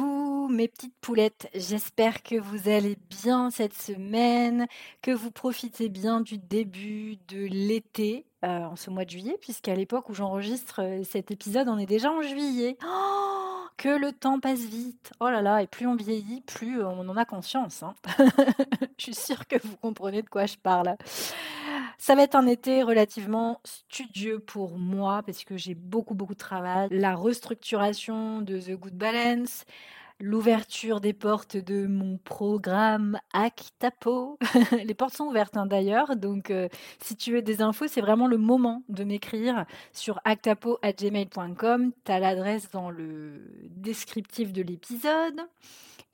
Mes 0.00 0.68
petites 0.68 0.94
poulettes, 1.00 1.48
j'espère 1.54 2.22
que 2.22 2.36
vous 2.36 2.68
allez 2.68 2.96
bien 3.10 3.50
cette 3.50 3.74
semaine, 3.74 4.66
que 5.02 5.10
vous 5.10 5.30
profitez 5.30 5.88
bien 5.88 6.20
du 6.20 6.38
début 6.38 7.16
de 7.28 7.46
l'été 7.46 8.26
euh, 8.44 8.64
en 8.64 8.76
ce 8.76 8.90
mois 8.90 9.04
de 9.04 9.10
juillet, 9.10 9.36
puisqu'à 9.40 9.74
l'époque 9.74 10.08
où 10.08 10.14
j'enregistre 10.14 10.80
euh, 10.82 11.04
cet 11.04 11.30
épisode, 11.30 11.68
on 11.68 11.78
est 11.78 11.86
déjà 11.86 12.10
en 12.10 12.22
juillet. 12.22 12.76
Oh, 12.84 13.41
que 13.82 13.88
le 13.88 14.12
temps 14.12 14.38
passe 14.38 14.60
vite. 14.60 15.12
Oh 15.18 15.28
là 15.28 15.42
là, 15.42 15.60
et 15.60 15.66
plus 15.66 15.88
on 15.88 15.96
vieillit, 15.96 16.40
plus 16.42 16.80
euh, 16.80 16.86
on 16.86 17.08
en 17.08 17.16
a 17.16 17.24
conscience. 17.24 17.82
Hein. 17.82 17.94
je 18.96 19.02
suis 19.02 19.14
sûre 19.14 19.48
que 19.48 19.56
vous 19.64 19.76
comprenez 19.76 20.22
de 20.22 20.28
quoi 20.28 20.46
je 20.46 20.56
parle. 20.56 20.96
Ça 21.98 22.14
va 22.14 22.22
être 22.22 22.36
un 22.36 22.46
été 22.46 22.84
relativement 22.84 23.60
studieux 23.64 24.38
pour 24.38 24.78
moi 24.78 25.24
parce 25.26 25.42
que 25.42 25.56
j'ai 25.56 25.74
beaucoup 25.74 26.14
beaucoup 26.14 26.34
de 26.34 26.38
travail. 26.38 26.90
La 26.92 27.16
restructuration 27.16 28.40
de 28.40 28.60
The 28.60 28.78
Good 28.78 28.94
Balance, 28.94 29.64
l'ouverture 30.20 31.00
des 31.00 31.12
portes 31.12 31.56
de 31.56 31.86
mon 31.86 32.18
programme 32.18 33.18
Actapo. 33.32 34.38
Les 34.84 34.94
portes 34.94 35.14
sont 35.14 35.26
ouvertes 35.26 35.56
hein, 35.56 35.66
d'ailleurs, 35.66 36.16
donc 36.16 36.50
euh, 36.50 36.68
si 37.00 37.16
tu 37.16 37.32
veux 37.32 37.42
des 37.42 37.62
infos, 37.62 37.88
c'est 37.88 38.00
vraiment 38.00 38.26
le 38.26 38.38
moment 38.38 38.82
de 38.88 39.04
m'écrire 39.04 39.66
sur 39.92 40.20
actapo.gmail.com. 40.24 41.92
Tu 42.04 42.12
as 42.12 42.18
l'adresse 42.18 42.70
dans 42.70 42.90
le 42.90 43.42
descriptif 43.70 44.52
de 44.52 44.62
l'épisode. 44.62 45.40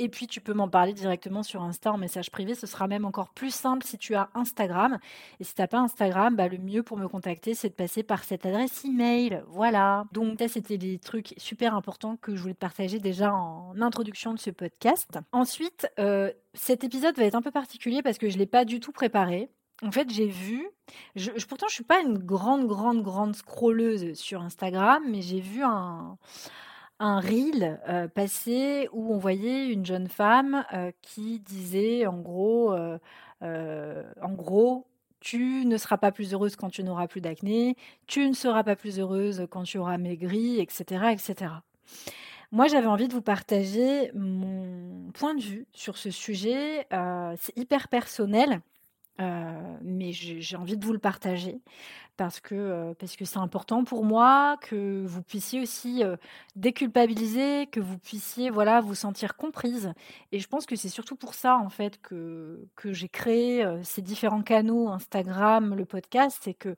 Et 0.00 0.08
puis 0.08 0.28
tu 0.28 0.40
peux 0.40 0.54
m'en 0.54 0.68
parler 0.68 0.92
directement 0.92 1.42
sur 1.42 1.62
Insta 1.62 1.92
en 1.92 1.98
message 1.98 2.30
privé. 2.30 2.54
Ce 2.54 2.66
sera 2.66 2.86
même 2.86 3.04
encore 3.04 3.30
plus 3.30 3.52
simple 3.52 3.84
si 3.84 3.98
tu 3.98 4.14
as 4.14 4.30
Instagram. 4.34 4.98
Et 5.40 5.44
si 5.44 5.54
tu 5.54 5.60
n'as 5.60 5.66
pas 5.66 5.78
Instagram, 5.78 6.36
bah, 6.36 6.46
le 6.46 6.58
mieux 6.58 6.84
pour 6.84 6.96
me 6.96 7.08
contacter, 7.08 7.54
c'est 7.54 7.70
de 7.70 7.74
passer 7.74 8.04
par 8.04 8.22
cette 8.22 8.46
adresse 8.46 8.84
email. 8.84 9.42
Voilà. 9.48 10.04
Donc 10.12 10.38
ça, 10.38 10.46
c'était 10.46 10.78
des 10.78 10.98
trucs 10.98 11.34
super 11.36 11.74
importants 11.74 12.16
que 12.16 12.36
je 12.36 12.40
voulais 12.40 12.54
te 12.54 12.60
partager 12.60 13.00
déjà 13.00 13.34
en 13.34 13.80
introduction 13.88 14.32
de 14.32 14.38
ce 14.38 14.50
podcast. 14.50 15.18
Ensuite, 15.32 15.88
euh, 15.98 16.32
cet 16.54 16.84
épisode 16.84 17.16
va 17.16 17.24
être 17.24 17.34
un 17.34 17.42
peu 17.42 17.50
particulier 17.50 18.02
parce 18.02 18.18
que 18.18 18.28
je 18.28 18.34
ne 18.34 18.38
l'ai 18.38 18.46
pas 18.46 18.64
du 18.64 18.80
tout 18.80 18.92
préparé. 18.92 19.50
En 19.82 19.90
fait, 19.90 20.10
j'ai 20.10 20.26
vu, 20.26 20.68
je, 21.16 21.30
pourtant 21.46 21.66
je 21.68 21.74
suis 21.74 21.84
pas 21.84 22.00
une 22.00 22.18
grande, 22.18 22.66
grande, 22.66 23.02
grande 23.02 23.34
scrolleuse 23.34 24.14
sur 24.14 24.42
Instagram, 24.42 25.02
mais 25.08 25.22
j'ai 25.22 25.40
vu 25.40 25.62
un, 25.62 26.18
un 27.00 27.20
reel 27.20 27.80
euh, 27.88 28.08
où 28.92 29.14
on 29.14 29.18
voyait 29.18 29.68
une 29.68 29.86
jeune 29.86 30.08
femme 30.08 30.64
euh, 30.72 30.90
qui 31.02 31.40
disait 31.40 32.06
en 32.06 32.18
gros, 32.18 32.74
euh, 33.42 34.02
en 34.20 34.32
gros, 34.32 34.86
tu 35.20 35.64
ne 35.64 35.76
seras 35.76 35.96
pas 35.96 36.12
plus 36.12 36.32
heureuse 36.32 36.56
quand 36.56 36.70
tu 36.70 36.82
n'auras 36.82 37.08
plus 37.08 37.20
d'acné, 37.20 37.76
tu 38.06 38.28
ne 38.28 38.34
seras 38.34 38.64
pas 38.64 38.76
plus 38.76 38.98
heureuse 38.98 39.46
quand 39.50 39.64
tu 39.64 39.78
auras 39.78 39.98
maigri, 39.98 40.60
etc., 40.60 41.12
etc. 41.12 41.52
Moi, 42.50 42.66
j'avais 42.66 42.86
envie 42.86 43.08
de 43.08 43.12
vous 43.12 43.22
partager 43.22 44.10
mon 44.14 45.10
point 45.12 45.34
de 45.34 45.40
vue 45.42 45.66
sur 45.72 45.98
ce 45.98 46.10
sujet. 46.10 46.86
c'est 47.36 47.56
hyper 47.56 47.88
personnel. 47.88 48.60
mais 49.18 50.12
j'ai 50.12 50.56
envie 50.56 50.76
de 50.76 50.84
vous 50.84 50.92
le 50.92 50.98
partager 50.98 51.60
parce 52.16 52.40
que 52.40 52.94
parce 52.98 53.16
que 53.16 53.24
c'est 53.24 53.38
important 53.38 53.84
pour 53.84 54.04
moi 54.04 54.56
que 54.62 55.04
vous 55.06 55.22
puissiez 55.22 55.60
aussi 55.60 56.02
déculpabiliser, 56.56 57.66
que 57.68 57.80
vous 57.80 57.98
puissiez 57.98 58.50
voilà 58.50 58.80
vous 58.80 58.94
sentir 58.94 59.36
comprise. 59.36 59.92
Et 60.32 60.38
je 60.40 60.48
pense 60.48 60.66
que 60.66 60.76
c'est 60.76 60.88
surtout 60.88 61.16
pour 61.16 61.34
ça 61.34 61.58
en 61.58 61.68
fait 61.70 62.00
que 62.00 62.66
que 62.76 62.92
j'ai 62.92 63.08
créé 63.08 63.66
ces 63.82 64.02
différents 64.02 64.42
canaux 64.42 64.88
Instagram, 64.88 65.74
le 65.74 65.84
podcast, 65.84 66.38
c'est 66.42 66.54
que 66.54 66.76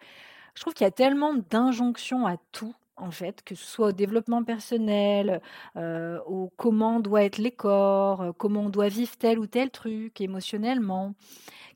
je 0.54 0.60
trouve 0.62 0.75
qu'il 0.75 0.84
y 0.84 0.88
a 0.88 0.91
tellement 0.91 1.34
d'injonctions 1.34 2.26
à 2.26 2.36
tout 2.53 2.75
en 3.00 3.11
fait, 3.11 3.43
que 3.44 3.55
ce 3.55 3.65
soit 3.65 3.88
au 3.88 3.93
développement 3.93 4.44
personnel, 4.44 5.41
au 5.77 6.50
comment 6.56 7.00
doit 7.00 7.25
être 7.25 7.38
les 7.38 7.50
corps, 7.50 8.34
comment 8.38 8.62
on 8.62 8.71
doit 8.71 8.88
vivre 8.88 9.16
tel 9.16 9.38
ou 9.38 9.47
tel 9.47 9.71
truc 9.71 10.21
émotionnellement 10.21 11.15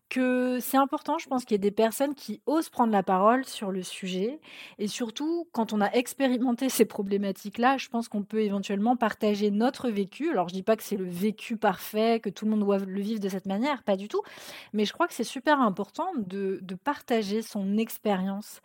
que 0.08 0.58
c'est 0.60 0.76
important, 0.76 1.18
je 1.18 1.28
pense 1.28 1.44
qu'il 1.44 1.52
y 1.52 1.56
ait 1.56 1.58
des 1.58 1.70
personnes 1.70 2.14
qui 2.14 2.40
osent 2.46 2.68
prendre 2.68 2.92
la 2.92 3.02
parole 3.02 3.44
sur 3.44 3.70
le 3.72 3.82
sujet. 3.82 4.40
Et 4.78 4.86
surtout, 4.86 5.48
quand 5.52 5.72
on 5.72 5.80
a 5.80 5.90
expérimenté 5.90 6.68
ces 6.68 6.84
problématiques-là, 6.84 7.76
je 7.78 7.88
pense 7.88 8.08
qu'on 8.08 8.22
peut 8.22 8.40
éventuellement 8.40 8.96
partager 8.96 9.50
notre 9.50 9.90
vécu. 9.90 10.30
Alors, 10.30 10.48
je 10.48 10.54
dis 10.54 10.62
pas 10.62 10.76
que 10.76 10.82
c'est 10.82 10.96
le 10.96 11.08
vécu 11.08 11.56
parfait, 11.56 12.20
que 12.20 12.30
tout 12.30 12.44
le 12.44 12.52
monde 12.52 12.60
doit 12.60 12.78
le 12.78 13.00
vivre 13.00 13.20
de 13.20 13.28
cette 13.28 13.46
manière, 13.46 13.82
pas 13.82 13.96
du 13.96 14.08
tout. 14.08 14.22
Mais 14.72 14.84
je 14.84 14.92
crois 14.92 15.08
que 15.08 15.14
c'est 15.14 15.24
super 15.24 15.60
important 15.60 16.12
de, 16.16 16.58
de 16.62 16.74
partager 16.74 17.42
son 17.42 17.76
expérience. 17.76 18.60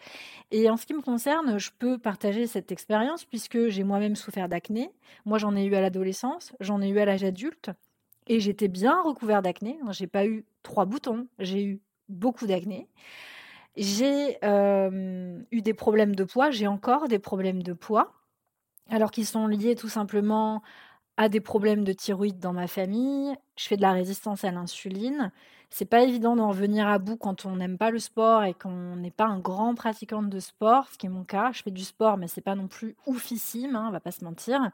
Et 0.52 0.70
en 0.70 0.78
ce 0.78 0.86
qui 0.86 0.94
me 0.94 1.02
concerne, 1.02 1.58
je 1.58 1.72
peux 1.78 1.98
partager 1.98 2.48
cette 2.48 2.72
expérience 2.72 3.26
puisque 3.26 3.68
j'ai 3.68 3.84
moi-même 3.84 4.16
souffert 4.16 4.50
d'acné. 4.50 4.92
Moi, 5.26 5.38
j'en 5.38 5.56
ai 5.56 5.66
eu 5.66 5.76
à 5.76 5.82
l'adolescence, 5.82 6.54
j'en 6.60 6.82
ai 6.82 6.90
eu 6.90 7.00
à 7.00 7.06
l'âge 7.06 7.24
adulte. 7.24 7.72
Et 8.30 8.40
j'étais 8.40 8.68
bien 8.68 9.02
recouvert 9.02 9.42
d'acné. 9.42 9.80
J'ai 9.92 10.08
pas 10.08 10.26
eu 10.26 10.46
trois 10.64 10.86
boutons, 10.86 11.28
j'ai 11.40 11.64
eu 11.64 11.82
beaucoup 12.08 12.48
d'acné. 12.48 12.88
J'ai 13.76 14.38
eu 15.52 15.62
des 15.62 15.74
problèmes 15.74 16.16
de 16.16 16.24
poids, 16.24 16.52
j'ai 16.52 16.68
encore 16.68 17.08
des 17.08 17.20
problèmes 17.20 17.64
de 17.64 17.74
poids, 17.74 18.14
alors 18.90 19.12
qu'ils 19.12 19.26
sont 19.26 19.48
liés 19.48 19.76
tout 19.76 19.90
simplement 19.90 20.62
à 21.20 21.28
des 21.28 21.42
problèmes 21.42 21.84
de 21.84 21.92
thyroïde 21.92 22.40
dans 22.40 22.54
ma 22.54 22.68
famille. 22.68 23.36
Je 23.58 23.66
fais 23.68 23.76
de 23.76 23.82
la 23.82 23.92
résistance 23.92 24.46
à 24.46 24.52
l'insuline. 24.52 25.34
C'est 25.70 25.84
pas 25.84 26.02
évident 26.02 26.38
d'en 26.38 26.48
revenir 26.48 26.88
à 26.88 26.98
bout 26.98 27.18
quand 27.18 27.46
on 27.46 27.58
n'aime 27.58 27.78
pas 27.78 27.92
le 27.92 28.00
sport 28.00 28.46
et 28.46 28.54
qu'on 28.54 28.96
n'est 28.96 29.12
pas 29.12 29.26
un 29.26 29.38
grand 29.38 29.76
pratiquant 29.76 30.24
de 30.24 30.40
sport, 30.40 30.88
ce 30.88 30.98
qui 30.98 31.08
est 31.08 31.10
mon 31.10 31.26
cas. 31.26 31.52
Je 31.52 31.62
fais 31.62 31.72
du 31.72 31.84
sport, 31.84 32.16
mais 32.16 32.30
c'est 32.30 32.40
pas 32.40 32.56
non 32.56 32.70
plus 32.70 32.96
oufissime, 33.06 33.76
hein, 33.76 33.88
on 33.90 33.92
va 33.92 34.00
pas 34.00 34.12
se 34.12 34.24
mentir. 34.24 34.72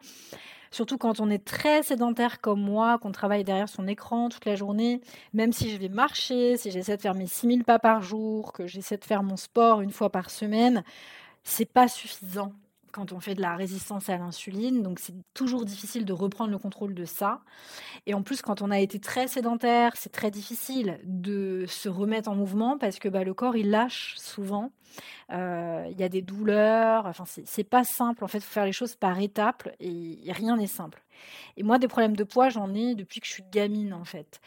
Surtout 0.69 0.99
quand 0.99 1.19
on 1.19 1.31
est 1.31 1.43
très 1.43 1.81
sédentaire 1.81 2.39
comme 2.41 2.61
moi, 2.61 2.99
qu'on 2.99 3.11
travaille 3.11 3.43
derrière 3.43 3.67
son 3.67 3.87
écran 3.87 4.29
toute 4.29 4.45
la 4.45 4.55
journée, 4.55 5.01
même 5.33 5.51
si 5.51 5.71
je 5.71 5.77
vais 5.77 5.89
marcher, 5.89 6.57
si 6.57 6.69
j'essaie 6.69 6.95
de 6.95 7.01
faire 7.01 7.15
mes 7.15 7.25
6000 7.25 7.63
pas 7.63 7.79
par 7.79 8.03
jour, 8.03 8.53
que 8.53 8.67
j'essaie 8.67 8.97
de 8.97 9.03
faire 9.03 9.23
mon 9.23 9.35
sport 9.35 9.81
une 9.81 9.91
fois 9.91 10.11
par 10.11 10.29
semaine, 10.29 10.83
c'est 11.43 11.65
pas 11.65 11.87
suffisant 11.87 12.53
quand 12.95 13.11
on 13.11 13.19
fait 13.19 13.35
de 13.35 13.41
la 13.41 13.55
résistance 13.55 14.09
à 14.09 14.17
l'insuline. 14.17 14.81
Donc 14.81 14.99
c'est 14.99 15.13
toujours 15.33 15.65
difficile 15.65 16.05
de 16.05 16.13
reprendre 16.13 16.51
le 16.51 16.57
contrôle 16.57 16.93
de 16.93 17.03
ça. 17.03 17.41
Et 18.05 18.13
en 18.13 18.23
plus, 18.23 18.41
quand 18.41 18.61
on 18.61 18.71
a 18.71 18.79
été 18.79 18.99
très 18.99 19.27
sédentaire, 19.27 19.91
c'est 19.95 20.11
très 20.11 20.31
difficile 20.31 20.99
de 21.03 21.65
se 21.67 21.89
remettre 21.89 22.29
en 22.29 22.35
mouvement 22.35 22.77
parce 22.77 22.97
que 22.97 23.09
bah, 23.09 23.25
le 23.25 23.33
corps, 23.33 23.57
il 23.57 23.69
lâche 23.69 24.15
souvent. 24.17 24.71
Euh, 25.31 25.85
il 25.91 25.99
y 25.99 26.03
a 26.03 26.09
des 26.09 26.21
douleurs. 26.21 27.05
Enfin, 27.05 27.25
c'est 27.25 27.63
pas 27.65 27.83
simple. 27.83 28.23
En 28.23 28.27
fait, 28.27 28.37
il 28.37 28.43
faut 28.43 28.53
faire 28.53 28.65
les 28.65 28.71
choses 28.71 28.95
par 28.95 29.19
étapes 29.19 29.69
et 29.81 30.31
rien 30.31 30.55
n'est 30.55 30.67
simple. 30.67 31.04
Et 31.57 31.63
moi, 31.63 31.79
des 31.79 31.87
problèmes 31.87 32.15
de 32.15 32.23
poids, 32.23 32.49
j'en 32.49 32.73
ai 32.73 32.95
depuis 32.95 33.19
que 33.19 33.27
je 33.27 33.31
suis 33.31 33.43
gamine, 33.51 33.93
en 33.93 34.05
fait. 34.05 34.39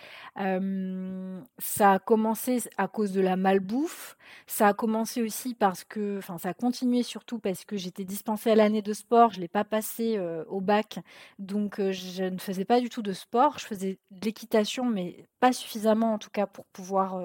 ça 1.58 1.92
a 1.92 1.98
commencé 1.98 2.62
à 2.76 2.88
cause 2.88 3.12
de 3.12 3.20
la 3.20 3.36
malbouffe. 3.36 4.16
Ça 4.46 4.68
a 4.68 4.74
commencé 4.74 5.22
aussi 5.22 5.54
parce 5.54 5.84
que, 5.84 6.18
enfin, 6.18 6.38
ça 6.38 6.50
a 6.50 6.54
continué 6.54 7.02
surtout 7.02 7.38
parce 7.38 7.64
que 7.64 7.76
j'étais 7.76 8.04
dispensée 8.04 8.50
à 8.50 8.54
l'année 8.54 8.82
de 8.82 8.92
sport. 8.92 9.32
Je 9.32 9.40
l'ai 9.40 9.48
pas 9.48 9.64
passé 9.64 10.18
au 10.48 10.60
bac, 10.60 10.98
donc 11.38 11.80
je 11.80 12.24
ne 12.24 12.38
faisais 12.38 12.64
pas 12.64 12.80
du 12.80 12.88
tout 12.88 13.02
de 13.02 13.12
sport. 13.12 13.58
Je 13.58 13.66
faisais 13.66 13.98
de 14.10 14.24
l'équitation, 14.24 14.84
mais 14.84 15.26
pas 15.40 15.52
suffisamment, 15.52 16.14
en 16.14 16.18
tout 16.18 16.30
cas, 16.30 16.46
pour 16.46 16.66
pouvoir 16.66 17.20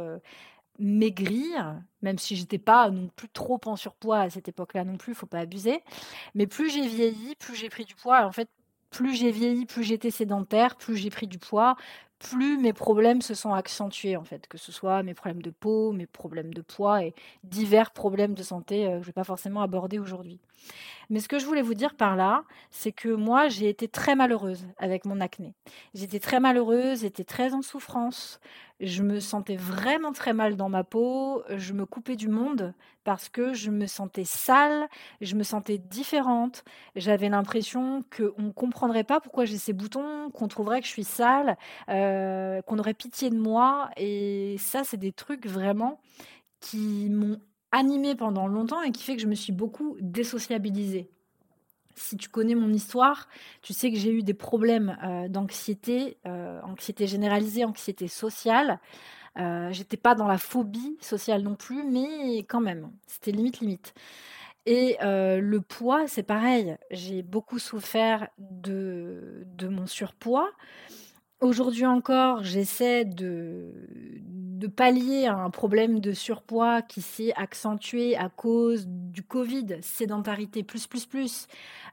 maigrir, 0.79 1.79
même 2.01 2.17
si 2.17 2.35
j'étais 2.35 2.57
pas 2.57 2.89
non 2.89 3.07
plus 3.15 3.29
trop 3.29 3.59
en 3.65 3.75
surpoids 3.75 4.21
à 4.21 4.29
cette 4.31 4.47
époque-là 4.47 4.83
non 4.83 4.97
plus, 4.97 5.13
faut 5.13 5.27
pas 5.27 5.39
abuser. 5.39 5.83
Mais 6.33 6.47
plus 6.47 6.71
j'ai 6.71 6.87
vieilli, 6.87 7.35
plus 7.35 7.55
j'ai 7.55 7.69
pris 7.69 7.85
du 7.85 7.93
poids. 7.95 8.25
En 8.25 8.31
fait, 8.31 8.49
plus 8.93 9.15
j'ai 9.15 9.31
vieilli, 9.31 9.65
plus 9.65 9.83
j'étais 9.83 10.11
sédentaire, 10.11 10.75
plus 10.77 10.95
j'ai 10.95 11.09
pris 11.09 11.27
du 11.27 11.39
poids, 11.39 11.75
plus 12.29 12.57
mes 12.57 12.73
problèmes 12.73 13.21
se 13.21 13.33
sont 13.33 13.53
accentués 13.53 14.17
en 14.17 14.23
fait, 14.23 14.47
que 14.47 14.57
ce 14.57 14.71
soit 14.71 15.03
mes 15.03 15.13
problèmes 15.13 15.41
de 15.41 15.49
peau, 15.51 15.91
mes 15.91 16.07
problèmes 16.07 16.53
de 16.53 16.61
poids 16.61 17.03
et 17.03 17.13
divers 17.43 17.91
problèmes 17.91 18.33
de 18.33 18.43
santé 18.43 18.85
euh, 18.85 18.89
que 18.89 18.93
je 18.93 18.99
ne 18.99 19.05
vais 19.05 19.11
pas 19.11 19.23
forcément 19.23 19.61
aborder 19.61 19.99
aujourd'hui. 19.99 20.39
Mais 21.09 21.19
ce 21.19 21.27
que 21.27 21.39
je 21.39 21.45
voulais 21.45 21.61
vous 21.61 21.73
dire 21.73 21.95
par 21.95 22.15
là, 22.15 22.43
c'est 22.71 22.91
que 22.91 23.09
moi, 23.09 23.49
j'ai 23.49 23.69
été 23.69 23.87
très 23.87 24.15
malheureuse 24.15 24.65
avec 24.77 25.05
mon 25.05 25.19
acné. 25.19 25.53
J'étais 25.93 26.19
très 26.19 26.39
malheureuse, 26.39 27.01
j'étais 27.01 27.23
très 27.25 27.53
en 27.53 27.61
souffrance. 27.61 28.39
Je 28.79 29.03
me 29.03 29.19
sentais 29.19 29.55
vraiment 29.55 30.11
très 30.11 30.33
mal 30.33 30.55
dans 30.55 30.69
ma 30.69 30.83
peau. 30.83 31.43
Je 31.49 31.73
me 31.73 31.85
coupais 31.85 32.15
du 32.15 32.27
monde 32.27 32.73
parce 33.03 33.29
que 33.29 33.53
je 33.53 33.69
me 33.69 33.85
sentais 33.85 34.23
sale, 34.25 34.87
je 35.21 35.35
me 35.35 35.43
sentais 35.43 35.77
différente. 35.77 36.63
J'avais 36.95 37.29
l'impression 37.29 38.03
qu'on 38.15 38.41
ne 38.41 38.51
comprendrait 38.51 39.03
pas 39.03 39.19
pourquoi 39.19 39.45
j'ai 39.45 39.57
ces 39.57 39.73
boutons, 39.73 40.29
qu'on 40.31 40.47
trouverait 40.47 40.81
que 40.81 40.87
je 40.87 40.91
suis 40.91 41.03
sale, 41.03 41.57
euh, 41.89 42.12
qu'on 42.65 42.79
aurait 42.79 42.93
pitié 42.93 43.29
de 43.29 43.37
moi. 43.37 43.89
Et 43.97 44.55
ça, 44.59 44.83
c'est 44.83 44.97
des 44.97 45.11
trucs 45.11 45.47
vraiment 45.47 45.99
qui 46.59 47.09
m'ont 47.09 47.39
animée 47.71 48.15
pendant 48.15 48.47
longtemps 48.47 48.81
et 48.81 48.91
qui 48.91 49.03
fait 49.03 49.15
que 49.15 49.21
je 49.21 49.27
me 49.27 49.35
suis 49.35 49.51
beaucoup 49.51 49.97
désociabilisée. 49.99 51.09
Si 51.95 52.17
tu 52.17 52.29
connais 52.29 52.55
mon 52.55 52.71
histoire, 52.73 53.27
tu 53.61 53.73
sais 53.73 53.91
que 53.91 53.97
j'ai 53.97 54.11
eu 54.11 54.23
des 54.23 54.33
problèmes 54.33 54.97
euh, 55.03 55.27
d'anxiété, 55.27 56.17
euh, 56.25 56.59
anxiété 56.63 57.05
généralisée, 57.05 57.65
anxiété 57.65 58.07
sociale. 58.07 58.79
Euh, 59.37 59.71
J'étais 59.71 59.97
pas 59.97 60.15
dans 60.15 60.27
la 60.27 60.37
phobie 60.37 60.97
sociale 61.01 61.41
non 61.41 61.55
plus, 61.55 61.83
mais 61.83 62.39
quand 62.39 62.61
même, 62.61 62.91
c'était 63.07 63.31
limite 63.31 63.59
limite. 63.59 63.93
Et 64.65 64.97
euh, 65.03 65.39
le 65.39 65.61
poids, 65.61 66.07
c'est 66.07 66.23
pareil. 66.23 66.77
J'ai 66.89 67.21
beaucoup 67.21 67.59
souffert 67.59 68.27
de, 68.37 69.43
de 69.45 69.67
mon 69.67 69.87
surpoids. 69.87 70.49
Aujourd'hui 71.43 71.85
encore, 71.85 72.41
j'essaie 72.41 73.03
de, 73.03 73.73
pallier 74.77 75.27
un 75.27 75.49
problème 75.49 75.99
de 75.99 76.13
surpoids 76.13 76.81
qui 76.81 77.01
s'est 77.01 77.33
accentué 77.35 78.15
à 78.15 78.29
cause 78.29 78.85
du 78.87 79.23
Covid, 79.23 79.65
sédentarité 79.81 80.63
plus 80.63 80.87
plus 80.87 81.05
plus, 81.05 81.47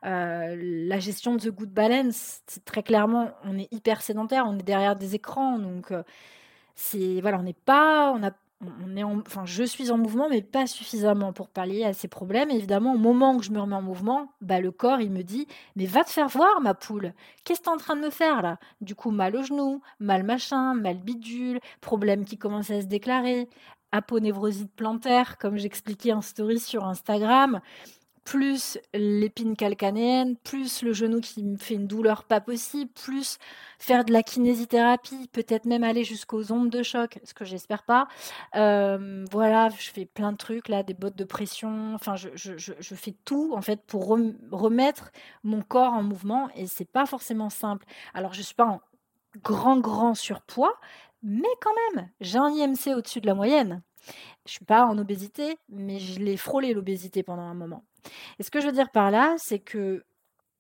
euh, 0.06 0.55
la 0.87 1.00
gestion 1.00 1.35
de 1.35 1.41
The 1.41 1.49
Good 1.49 1.70
Balance, 1.70 2.43
très 2.64 2.85
clairement, 2.85 3.32
on 3.43 3.58
est 3.58 3.67
hyper 3.73 4.02
sédentaire, 4.02 4.44
on 4.47 4.56
est 4.56 4.62
derrière 4.62 4.94
des 4.94 5.17
écrans, 5.17 5.58
donc 5.58 5.91
euh, 5.91 6.05
c'est 6.76 7.20
voilà, 7.20 7.41
on 7.41 7.43
n'est 7.43 7.53
pas, 7.53 8.12
on 8.17 8.23
a 8.23 8.31
on 8.62 9.21
enfin, 9.27 9.45
je 9.47 9.62
suis 9.62 9.91
en 9.91 9.97
mouvement, 9.97 10.29
mais 10.29 10.43
pas 10.43 10.67
suffisamment 10.67 11.33
pour 11.33 11.49
pallier 11.49 11.85
à 11.85 11.93
ces 11.93 12.09
problèmes. 12.09 12.51
évidemment, 12.51 12.95
au 12.95 12.99
moment 12.99 13.35
où 13.35 13.43
je 13.43 13.51
me 13.51 13.61
remets 13.61 13.77
en 13.77 13.83
mouvement, 13.83 14.33
bah, 14.41 14.61
le 14.61 14.71
corps, 14.71 15.01
il 15.01 15.11
me 15.11 15.23
dit 15.23 15.47
Mais 15.77 15.87
va 15.87 16.05
te 16.05 16.11
faire 16.11 16.29
voir, 16.29 16.61
ma 16.61 16.75
poule. 16.75 17.15
Qu'est-ce 17.45 17.61
que 17.61 17.65
tu 17.65 17.71
es 17.71 17.73
en 17.73 17.79
train 17.79 17.97
de 17.97 18.03
me 18.03 18.11
faire 18.11 18.43
là? 18.43 18.59
Du 18.81 18.95
coup, 18.95 19.11
mal 19.11 19.37
au 19.37 19.43
genou, 19.43 19.81
mal 19.99 20.23
machin, 20.25 20.75
mal 20.75 20.99
bidule, 20.99 21.61
problème 21.81 22.25
qui 22.25 22.37
commence 22.37 22.71
à 22.71 22.81
se 22.83 22.87
déclarer, 22.87 23.49
aponevrosite 23.93 24.73
plantaire, 24.75 25.39
comme 25.39 25.56
j'expliquais 25.56 26.13
en 26.13 26.21
story 26.21 26.61
sur 26.61 26.85
Instagram 26.85 27.61
plus 28.25 28.78
l'épine 28.94 29.56
calcanéenne, 29.56 30.37
plus 30.37 30.82
le 30.82 30.93
genou 30.93 31.20
qui 31.20 31.43
me 31.43 31.56
fait 31.56 31.75
une 31.75 31.87
douleur 31.87 32.25
pas 32.25 32.40
possible, 32.40 32.90
plus 32.93 33.38
faire 33.78 34.05
de 34.05 34.12
la 34.12 34.22
kinésithérapie, 34.22 35.28
peut-être 35.32 35.64
même 35.64 35.84
aller 35.84 36.05
jusqu'aux 36.05 36.52
ondes 36.52 36.70
de 36.70 36.82
choc, 36.82 37.19
ce 37.25 37.34
que 37.34 37.44
j'espère 37.44 37.82
pas. 37.82 38.08
Euh, 38.56 39.25
voilà, 39.31 39.69
je 39.70 39.90
fais 39.90 40.06
plein 40.06 40.32
de 40.32 40.37
trucs 40.37 40.69
là, 40.69 40.82
des 40.82 40.94
bottes 40.94 41.17
de 41.17 41.25
pression. 41.25 41.94
Enfin, 41.94 42.17
je, 42.17 42.28
je 42.34 42.94
fais 42.94 43.14
tout 43.25 43.52
en 43.55 43.62
fait 43.62 43.81
pour 43.87 44.08
remettre 44.08 45.11
mon 45.43 45.62
corps 45.62 45.93
en 45.93 46.02
mouvement 46.02 46.49
et 46.55 46.67
c'est 46.67 46.90
pas 46.90 47.06
forcément 47.06 47.50
simple. 47.50 47.87
Alors, 48.14 48.34
je 48.34 48.43
suis 48.43 48.55
pas 48.55 48.67
en 48.67 48.81
grand 49.43 49.78
grand 49.78 50.14
surpoids, 50.14 50.75
mais 51.22 51.49
quand 51.61 51.75
même, 51.94 52.08
j'ai 52.20 52.38
un 52.38 52.50
IMC 52.50 52.94
au-dessus 52.96 53.20
de 53.20 53.26
la 53.26 53.34
moyenne. 53.34 53.82
Je 54.46 54.52
suis 54.52 54.64
pas 54.64 54.87
en 54.87 54.96
obésité, 54.99 55.58
mais 55.69 55.99
je 55.99 56.19
l'ai 56.20 56.37
frôlé 56.37 56.72
l'obésité 56.72 57.22
pendant 57.22 57.43
un 57.43 57.55
moment. 57.55 57.84
Et 58.38 58.43
ce 58.43 58.50
que 58.50 58.61
je 58.61 58.67
veux 58.67 58.73
dire 58.73 58.91
par 58.91 59.11
là, 59.11 59.35
c'est 59.38 59.58
que 59.58 60.05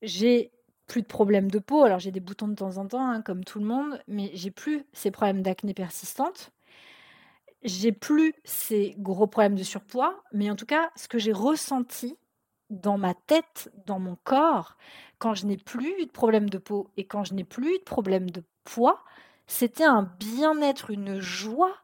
j'ai 0.02 0.52
plus 0.86 1.02
de 1.02 1.06
problèmes 1.06 1.50
de 1.50 1.58
peau. 1.58 1.84
Alors 1.84 1.98
j'ai 2.00 2.10
des 2.10 2.20
boutons 2.20 2.48
de 2.48 2.54
temps 2.54 2.76
en 2.78 2.86
temps, 2.86 3.08
hein, 3.08 3.22
comme 3.22 3.44
tout 3.44 3.58
le 3.60 3.66
monde, 3.66 4.02
mais 4.08 4.30
j'ai 4.34 4.50
plus 4.50 4.84
ces 4.92 5.10
problèmes 5.10 5.42
d'acné 5.42 5.74
persistantes. 5.74 6.50
J'ai 7.62 7.92
plus 7.92 8.34
ces 8.44 8.94
gros 8.98 9.26
problèmes 9.26 9.54
de 9.54 9.62
surpoids, 9.62 10.22
mais 10.32 10.50
en 10.50 10.56
tout 10.56 10.66
cas, 10.66 10.90
ce 10.96 11.08
que 11.08 11.18
j'ai 11.18 11.32
ressenti 11.32 12.16
dans 12.70 12.98
ma 12.98 13.14
tête, 13.14 13.70
dans 13.86 13.98
mon 13.98 14.16
corps, 14.24 14.76
quand 15.18 15.34
je 15.34 15.46
n'ai 15.46 15.56
plus 15.58 16.00
eu 16.00 16.06
de 16.06 16.10
problème 16.10 16.48
de 16.48 16.58
peau 16.58 16.90
et 16.96 17.04
quand 17.04 17.24
je 17.24 17.34
n'ai 17.34 17.44
plus 17.44 17.74
eu 17.74 17.78
de 17.78 17.84
problème 17.84 18.30
de 18.30 18.42
poids, 18.64 19.04
c'était 19.46 19.84
un 19.84 20.02
bien-être, 20.18 20.90
une 20.90 21.20
joie 21.20 21.76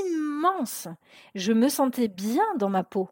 immense. 0.00 0.88
Je 1.34 1.52
me 1.52 1.68
sentais 1.68 2.08
bien 2.08 2.44
dans 2.56 2.70
ma 2.70 2.84
peau. 2.84 3.10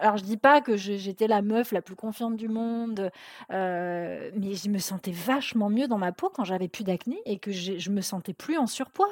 Alors 0.00 0.16
je 0.16 0.24
dis 0.24 0.36
pas 0.36 0.60
que 0.60 0.76
j'étais 0.76 1.28
la 1.28 1.42
meuf 1.42 1.72
la 1.72 1.82
plus 1.82 1.94
confiante 1.94 2.36
du 2.36 2.48
monde, 2.48 3.10
euh, 3.52 4.30
mais 4.34 4.54
je 4.54 4.68
me 4.68 4.78
sentais 4.78 5.12
vachement 5.12 5.70
mieux 5.70 5.88
dans 5.88 5.98
ma 5.98 6.12
peau 6.12 6.30
quand 6.30 6.44
j'avais 6.44 6.68
plus 6.68 6.84
d'acné 6.84 7.20
et 7.26 7.38
que 7.38 7.52
je 7.52 7.90
me 7.90 8.00
sentais 8.00 8.34
plus 8.34 8.58
en 8.58 8.66
surpoids. 8.66 9.08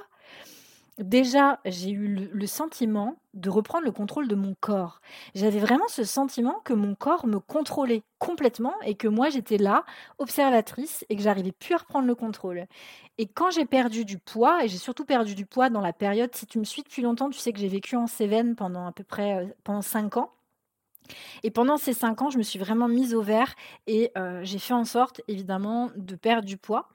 Déjà, 1.00 1.60
j'ai 1.64 1.90
eu 1.90 2.28
le, 2.30 2.46
sentiment 2.46 3.16
de 3.32 3.48
reprendre 3.48 3.86
le 3.86 3.90
contrôle 3.90 4.28
de 4.28 4.34
mon 4.34 4.54
corps. 4.60 5.00
J'avais 5.34 5.58
vraiment 5.58 5.88
ce 5.88 6.04
sentiment 6.04 6.60
que 6.62 6.74
mon 6.74 6.94
corps 6.94 7.26
me 7.26 7.38
contrôlait 7.38 8.02
complètement 8.18 8.74
et 8.84 8.94
que 8.96 9.08
moi 9.08 9.30
j'étais 9.30 9.56
là, 9.56 9.84
observatrice, 10.18 11.06
et 11.08 11.16
que 11.16 11.22
j'arrivais 11.22 11.52
plus 11.52 11.74
à 11.74 11.78
reprendre 11.78 12.06
le 12.06 12.14
contrôle. 12.14 12.66
Et 13.16 13.26
quand 13.26 13.50
j'ai 13.50 13.64
perdu 13.64 14.04
du 14.04 14.18
poids, 14.18 14.62
et 14.62 14.68
j'ai 14.68 14.76
surtout 14.76 15.06
perdu 15.06 15.34
du 15.34 15.46
poids 15.46 15.70
dans 15.70 15.80
la 15.80 15.94
période, 15.94 16.34
si 16.34 16.44
tu 16.44 16.58
me 16.58 16.64
suis 16.64 16.82
depuis 16.82 17.00
longtemps, 17.00 17.30
tu 17.30 17.38
sais 17.38 17.54
que 17.54 17.60
j'ai 17.60 17.68
vécu 17.68 17.96
en 17.96 18.06
Cévennes 18.06 18.54
pendant 18.54 18.86
à 18.86 18.92
peu 18.92 19.04
près 19.04 19.38
euh, 19.38 19.46
pendant 19.64 19.82
5 19.82 20.18
ans. 20.18 20.30
Et 21.42 21.50
pendant 21.50 21.76
ces 21.76 21.92
cinq 21.92 22.22
ans, 22.22 22.30
je 22.30 22.38
me 22.38 22.42
suis 22.42 22.58
vraiment 22.58 22.88
mise 22.88 23.14
au 23.14 23.22
vert 23.22 23.54
et 23.86 24.10
euh, 24.16 24.40
j'ai 24.44 24.58
fait 24.58 24.74
en 24.74 24.84
sorte, 24.84 25.20
évidemment, 25.28 25.90
de 25.96 26.16
perdre 26.16 26.46
du 26.46 26.56
poids. 26.56 26.88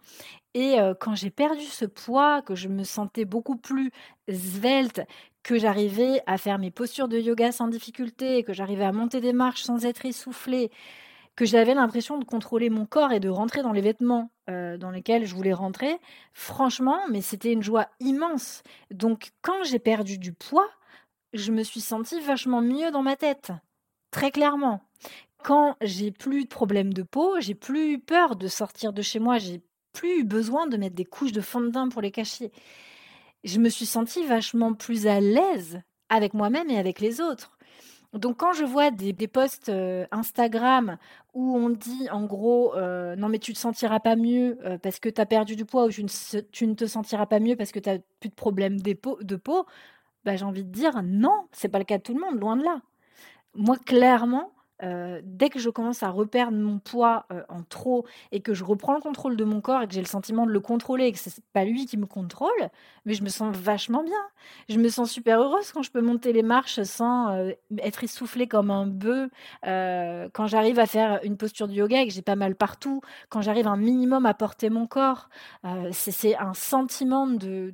Et 0.54 0.80
euh, 0.80 0.94
quand 0.98 1.16
j'ai 1.16 1.32
perdu 1.32 1.64
ce 1.64 1.86
poids, 1.86 2.42
que 2.42 2.56
je 2.56 2.70
me 2.70 2.84
sentais 2.84 3.26
beaucoup 3.26 3.58
plus 3.58 3.92
svelte, 4.30 5.02
que 5.44 5.60
j'arrivais 5.60 6.22
à 6.26 6.38
faire 6.38 6.58
mes 6.58 6.72
postures 6.72 7.08
de 7.08 7.20
yoga 7.20 7.52
sans 7.52 7.68
difficulté, 7.68 8.44
que 8.44 8.54
j'arrivais 8.54 8.86
à 8.86 8.92
monter 8.92 9.22
des 9.22 9.34
marches 9.34 9.64
sans 9.64 9.86
être 9.86 10.06
essoufflée, 10.06 10.72
que 11.36 11.46
j'avais 11.46 11.74
l'impression 11.74 12.18
de 12.18 12.24
contrôler 12.24 12.70
mon 12.70 12.86
corps 12.86 13.12
et 13.12 13.20
de 13.20 13.30
rentrer 13.30 13.62
dans 13.62 13.74
les 13.74 13.82
vêtements 13.82 14.32
euh, 14.50 14.78
dans 14.78 14.92
lesquels 14.92 15.26
je 15.26 15.36
voulais 15.36 15.54
rentrer, 15.54 15.98
franchement, 16.34 17.00
mais 17.12 17.22
c'était 17.22 17.52
une 17.52 17.64
joie 17.64 17.88
immense. 18.00 18.64
Donc 18.92 19.32
quand 19.42 19.64
j'ai 19.64 19.80
perdu 19.80 20.18
du 20.18 20.34
poids, 20.34 20.70
je 21.34 21.52
me 21.52 21.64
suis 21.64 21.82
sentie 21.82 22.22
vachement 22.22 22.62
mieux 22.62 22.92
dans 22.92 23.04
ma 23.04 23.18
tête. 23.18 23.52
Très 24.16 24.32
clairement, 24.32 24.80
quand 25.44 25.76
j'ai 25.82 26.10
plus 26.10 26.46
de 26.46 26.48
problèmes 26.48 26.94
de 26.94 27.04
peau, 27.04 27.38
j'ai 27.42 27.54
plus 27.54 27.92
eu 27.92 28.00
peur 28.00 28.38
de 28.38 28.48
sortir 28.48 28.94
de 28.94 29.02
chez 29.02 29.20
moi, 29.20 29.40
j'ai 29.40 29.62
plus 29.92 30.22
eu 30.22 30.24
besoin 30.24 30.68
de 30.68 30.78
mettre 30.78 30.96
des 30.96 31.04
couches 31.04 31.34
de 31.34 31.42
fond 31.42 31.60
de 31.60 31.70
teint 31.70 31.90
pour 31.90 32.02
les 32.02 32.12
cacher. 32.12 32.54
Je 33.44 33.60
me 33.60 33.68
suis 33.68 33.86
sentie 33.86 34.26
vachement 34.26 34.74
plus 34.74 35.06
à 35.06 35.20
l'aise 35.20 35.82
avec 36.08 36.34
moi-même 36.34 36.70
et 36.70 36.78
avec 36.78 37.02
les 37.02 37.20
autres. 37.20 37.58
Donc 38.14 38.38
quand 38.38 38.54
je 38.54 38.64
vois 38.64 38.90
des, 38.90 39.14
posts 39.28 39.68
euh, 39.68 40.06
Instagram 40.12 40.98
où 41.34 41.54
on 41.58 41.70
dit 41.70 42.10
en 42.10 42.24
gros 42.24 42.74
euh, 42.76 43.18
non 43.18 43.28
mais 43.28 43.40
tu 43.40 43.52
te 43.52 43.60
sentiras 43.60 44.00
pas 44.00 44.16
mieux 44.16 44.58
euh, 44.64 44.78
parce 44.78 45.02
que 45.02 45.10
tu 45.10 45.20
as 45.20 45.26
perdu 45.26 45.58
du 45.58 45.66
poids 45.66 45.88
ou 45.88 45.90
tu 45.90 46.04
ne, 46.04 46.74
te 46.74 46.86
sentiras 46.86 47.26
pas 47.26 47.42
mieux 47.42 47.58
parce 47.58 47.74
que 47.74 47.80
tu 47.80 47.90
n'as 47.90 47.98
plus 48.22 48.30
de 48.30 48.36
problèmes 48.36 48.80
de 48.80 48.94
peau, 48.94 49.22
de 49.22 49.36
peau 49.36 49.66
bah, 50.24 50.38
j'ai 50.38 50.46
envie 50.46 50.64
de 50.64 50.72
dire 50.72 51.04
non, 51.04 51.48
c'est 51.52 51.68
pas 51.68 51.80
le 51.80 51.84
cas 51.84 51.98
de 51.98 52.04
tout 52.04 52.14
le 52.14 52.22
monde, 52.22 52.40
loin 52.40 52.56
de 52.56 52.64
là 52.64 52.82
moi, 53.56 53.78
clairement, 53.78 54.52
euh, 54.84 55.22
dès 55.24 55.50
que 55.50 55.58
je 55.58 55.70
commence 55.70 56.04
à 56.04 56.10
reperdre 56.10 56.58
mon 56.58 56.80
poids 56.80 57.26
euh, 57.32 57.44
en 57.48 57.64
trop 57.64 58.06
et 58.34 58.42
que 58.42 58.54
je 58.54 58.66
reprends 58.66 58.94
le 58.94 59.00
contrôle 59.00 59.38
de 59.38 59.46
mon 59.46 59.62
corps 59.62 59.82
et 59.82 59.88
que 59.88 59.94
j'ai 59.94 60.02
le 60.02 60.06
sentiment 60.06 60.46
de 60.46 60.52
le 60.52 60.60
contrôler 60.60 61.06
et 61.06 61.12
que 61.14 61.18
c'est 61.18 61.42
pas 61.54 61.64
lui 61.64 61.86
qui 61.86 61.96
me 61.96 62.06
contrôle, 62.06 62.52
mais 63.06 63.14
je 63.14 63.24
me 63.24 63.30
sens 63.30 63.56
vachement 63.56 64.04
bien. 64.04 64.14
Je 64.68 64.78
me 64.78 64.90
sens 64.90 65.10
super 65.10 65.40
heureuse 65.40 65.72
quand 65.72 65.82
je 65.82 65.92
peux 65.92 66.02
monter 66.02 66.34
les 66.34 66.44
marches 66.44 66.82
sans 66.84 67.30
euh, 67.30 67.52
être 67.78 68.04
essoufflée 68.04 68.48
comme 68.48 68.70
un 68.70 68.86
bœuf, 68.86 69.30
quand 70.34 70.48
j'arrive 70.48 70.80
à 70.80 70.86
faire 70.86 71.20
une 71.24 71.38
posture 71.38 71.68
de 71.68 71.74
yoga 71.74 72.02
et 72.02 72.08
que 72.08 72.14
j'ai 72.14 72.22
pas 72.22 72.36
mal 72.36 72.56
partout, 72.56 73.02
quand 73.30 73.42
j'arrive 73.42 73.68
un 73.68 73.78
minimum 73.78 74.26
à 74.26 74.34
porter 74.34 74.70
mon 74.70 74.88
corps. 74.88 75.30
c'est 75.92 76.36
un 76.36 76.54
sentiment 76.54 77.28
de, 77.28 77.74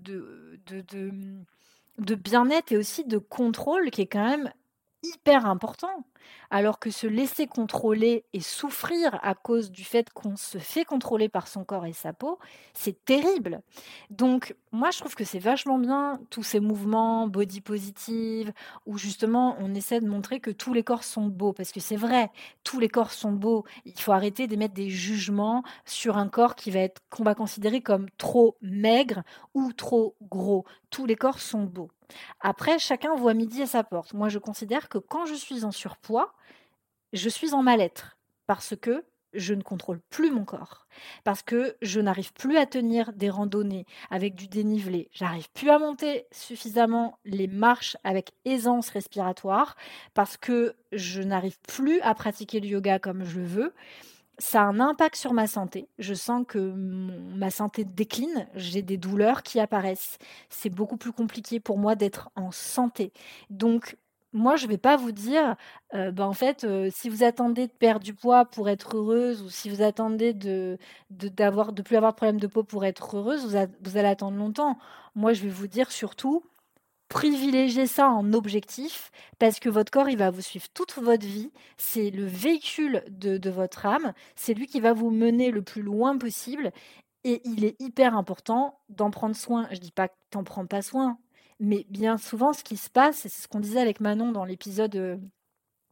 bien-être 1.98 2.72
et 2.72 2.78
aussi 2.78 3.06
de 3.06 3.18
contrôle 3.18 3.90
qui 3.90 4.02
est 4.02 4.08
quand 4.08 4.26
même 4.26 4.52
hyper 5.04 5.46
important. 5.46 6.06
Alors 6.52 6.80
que 6.80 6.92
se 6.92 7.08
laisser 7.08 7.48
contrôler 7.48 8.26
et 8.34 8.42
souffrir 8.42 9.20
à 9.24 9.34
cause 9.34 9.72
du 9.72 9.84
fait 9.84 10.12
qu'on 10.14 10.36
se 10.36 10.60
fait 10.60 10.86
contrôler 10.86 11.30
par 11.30 11.48
son 11.48 11.64
corps 11.64 11.86
et 11.86 11.94
sa 11.94 12.14
peau, 12.14 12.38
c'est 12.74 13.04
terrible. 13.06 13.62
Donc 14.10 14.56
moi 14.72 14.92
je 14.92 15.00
trouve 15.00 15.16
que 15.16 15.24
c'est 15.24 15.40
vachement 15.40 15.80
bien 15.80 16.20
tous 16.30 16.44
ces 16.44 16.60
mouvements 16.60 17.28
body 17.28 17.62
positive 17.62 18.54
où 18.86 18.98
justement 18.98 19.56
on 19.60 19.74
essaie 19.74 20.00
de 20.00 20.08
montrer 20.08 20.40
que 20.40 20.52
tous 20.52 20.74
les 20.74 20.84
corps 20.84 21.04
sont 21.04 21.28
beaux 21.28 21.54
parce 21.54 21.72
que 21.72 21.80
c'est 21.80 21.96
vrai, 21.96 22.30
tous 22.64 22.80
les 22.80 22.90
corps 22.90 23.12
sont 23.12 23.32
beaux. 23.32 23.66
Il 23.86 24.00
faut 24.00 24.12
arrêter 24.12 24.48
d'émettre 24.48 24.74
des 24.76 24.90
jugements 24.90 25.64
sur 25.86 26.18
un 26.18 26.28
corps 26.28 26.56
qui 26.56 26.70
va 26.72 26.80
être 26.80 27.02
qu'on 27.10 27.24
va 27.24 27.36
considérer 27.36 27.82
comme 27.82 28.10
trop 28.18 28.58
maigre 28.62 29.24
ou 29.54 29.74
trop 29.74 30.16
gros. 30.22 30.66
Tous 30.92 31.06
les 31.06 31.16
corps 31.16 31.40
sont 31.40 31.64
beaux. 31.64 31.90
Après, 32.40 32.80
chacun 32.80 33.16
voit 33.16 33.34
midi 33.34 33.62
à 33.62 33.68
sa 33.68 33.84
porte. 33.84 34.14
Moi, 34.14 34.30
je 34.30 34.40
considère 34.40 34.90
que 34.90 34.98
quand 34.98 35.26
je 35.26 35.36
suis 35.36 35.64
en 35.66 35.72
surpoids, 35.72 36.34
je 37.14 37.30
suis 37.30 37.54
en 37.54 37.64
mal-être 37.64 38.18
parce 38.48 38.76
que 38.76 39.04
je 39.34 39.54
ne 39.54 39.62
contrôle 39.62 40.00
plus 40.10 40.32
mon 40.32 40.44
corps, 40.44 40.88
parce 41.24 41.42
que 41.42 41.78
je 41.82 42.02
n'arrive 42.02 42.34
plus 42.34 42.58
à 42.58 42.66
tenir 42.66 43.14
des 43.14 43.30
randonnées 43.30 43.86
avec 44.10 44.36
du 44.36 44.48
dénivelé, 44.48 45.10
j'arrive 45.14 45.50
plus 45.54 45.70
à 45.70 45.80
monter 45.80 46.26
suffisamment 46.32 47.18
les 47.24 47.48
marches 47.48 47.96
avec 48.04 48.32
aisance 48.46 48.90
respiratoire, 48.90 49.76
parce 50.14 50.38
que 50.38 50.76
je 50.92 51.22
n'arrive 51.22 51.60
plus 51.62 52.02
à 52.02 52.14
pratiquer 52.14 52.60
le 52.60 52.68
yoga 52.68 53.00
comme 53.00 53.24
je 53.24 53.40
veux, 53.40 53.74
ça 54.38 54.62
a 54.62 54.66
un 54.66 54.80
impact 54.80 55.16
sur 55.16 55.34
ma 55.34 55.48
santé. 55.48 55.88
Je 56.00 56.14
sens 56.14 56.46
que 56.48 56.58
ma 56.58 57.52
santé 57.52 57.84
décline, 57.86 58.48
j'ai 58.56 58.82
des 58.82 58.98
douleurs 58.98 59.44
qui 59.44 59.60
apparaissent. 59.60 60.18
C'est 60.50 60.70
beaucoup 60.70 60.98
plus 60.98 61.12
compliqué 61.12 61.60
pour 61.60 61.78
moi 61.78 61.96
d'être 61.96 62.30
en 62.36 62.52
santé. 62.52 63.14
Donc, 63.50 63.98
moi, 64.34 64.56
je 64.56 64.66
ne 64.66 64.72
vais 64.72 64.78
pas 64.78 64.96
vous 64.96 65.12
dire, 65.12 65.56
euh, 65.94 66.12
ben, 66.12 66.26
en 66.26 66.34
fait, 66.34 66.64
euh, 66.64 66.90
si 66.94 67.10
vous 67.10 67.24
attendez 67.24 67.68
de 67.68 67.72
perdre 67.74 68.04
du 68.04 68.14
poids 68.14 68.46
pour 68.46 68.70
être 68.70 68.96
heureuse, 68.96 69.42
ou 69.42 69.50
si 69.50 69.70
vous 69.70 69.82
attendez 69.82 70.34
de 70.34 70.78
de, 71.10 71.28
de 71.28 71.82
plus 71.82 71.96
avoir 71.96 72.14
de 72.14 72.16
problème 72.16 72.40
de 72.40 72.48
peau 72.48 72.64
pour 72.64 72.86
être 72.86 73.18
heureuse, 73.18 73.46
vous 73.82 73.98
allez 73.98 74.08
attendre 74.08 74.38
longtemps. 74.38 74.78
Moi, 75.16 75.34
je 75.34 75.44
vais 75.44 75.50
vous 75.50 75.68
dire 75.68 75.92
surtout, 75.92 76.44
privilégiez 77.12 77.88
ça 77.88 78.10
en 78.10 78.32
objectif 78.32 79.12
parce 79.38 79.60
que 79.60 79.68
votre 79.68 79.92
corps, 79.92 80.08
il 80.08 80.18
va 80.18 80.32
vous 80.32 80.42
suivre 80.42 80.68
toute 80.74 80.94
votre 80.98 81.26
vie. 81.26 81.52
C'est 81.76 82.10
le 82.10 82.26
véhicule 82.26 83.04
de, 83.10 83.50
votre 83.50 83.86
âme. 83.86 84.14
C'est 84.38 84.54
lui 84.54 84.66
qui 84.66 84.80
va 84.80 84.94
vous 84.94 85.12
mener 85.12 85.52
le 85.52 85.62
plus 85.62 85.82
loin 85.82 86.18
possible. 86.18 86.72
Et 87.26 87.42
il 87.44 87.66
est 87.66 87.80
hyper 87.82 88.16
important 88.16 88.80
d'en 88.90 89.12
prendre 89.12 89.36
soin. 89.36 89.68
Je 89.72 89.80
dis 89.80 89.92
pas 89.92 90.08
que 90.08 90.14
t'en 90.30 90.46
prends 90.46 90.66
pas 90.66 90.82
soin, 90.82 91.18
mais 91.60 91.86
bien 91.90 92.18
souvent, 92.18 92.54
ce 92.54 92.64
qui 92.64 92.78
se 92.78 92.90
passe, 92.90 93.18
c'est 93.18 93.30
ce 93.30 93.48
qu'on 93.50 93.60
disait 93.60 93.82
avec 93.82 94.00
Manon 94.00 94.32
dans 94.32 94.46
l'épisode 94.46 94.96
euh, 94.96 95.18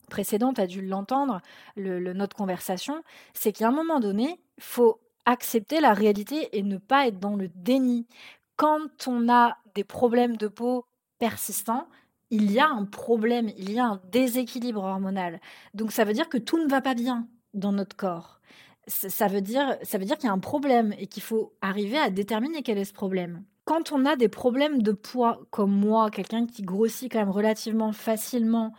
précédent, 0.10 0.54
tu 0.54 0.62
as 0.62 0.68
dû 0.68 0.82
l'entendre, 0.82 1.42
le, 1.76 2.14
notre 2.14 2.36
conversation, 2.36 3.04
c'est 3.34 3.52
qu'à 3.52 3.68
un 3.68 3.72
moment 3.72 4.00
donné, 4.00 4.40
faut 4.60 5.00
accepter 5.26 5.82
la 5.82 5.94
réalité 5.94 6.58
et 6.58 6.64
ne 6.64 6.78
pas 6.78 7.08
être 7.08 7.20
dans 7.20 7.36
le 7.36 7.50
déni. 7.50 8.08
Quand 8.56 9.08
on 9.08 9.30
a 9.30 9.58
des 9.76 9.84
problèmes 9.84 10.38
de 10.38 10.48
peau 10.48 10.86
persistant, 11.20 11.88
il 12.32 12.52
y 12.52 12.60
a 12.60 12.68
un 12.68 12.86
problème, 12.86 13.52
il 13.58 13.72
y 13.72 13.80
a 13.80 13.86
un 13.86 14.02
déséquilibre 14.12 14.84
hormonal. 14.84 15.40
Donc 15.74 15.92
ça 15.92 16.04
veut 16.04 16.14
dire 16.14 16.30
que 16.30 16.38
tout 16.38 16.58
ne 16.58 16.70
va 16.70 16.82
pas 16.82 16.94
bien 16.94 17.28
dans 17.54 17.72
notre 17.72 17.96
corps. 17.96 18.40
Ça 18.88 19.28
veut 19.28 19.42
dire, 19.42 19.78
ça 19.84 19.98
veut 19.98 20.06
dire 20.06 20.18
qu'il 20.18 20.28
y 20.28 20.32
a 20.32 20.34
un 20.34 20.40
problème 20.40 20.94
et 20.98 21.08
qu'il 21.08 21.22
faut 21.22 21.54
arriver 21.62 21.98
à 21.98 22.10
déterminer 22.10 22.64
quel 22.64 22.78
est 22.78 22.86
ce 22.86 22.94
problème. 22.94 23.44
Quand 23.66 23.92
on 23.92 24.06
a 24.06 24.16
des 24.16 24.30
problèmes 24.30 24.82
de 24.82 24.94
poids, 24.94 25.42
comme 25.52 25.72
moi, 25.72 26.10
quelqu'un 26.10 26.48
qui 26.48 26.64
grossit 26.64 27.12
quand 27.12 27.20
même 27.20 27.30
relativement 27.30 27.92
facilement, 27.92 28.74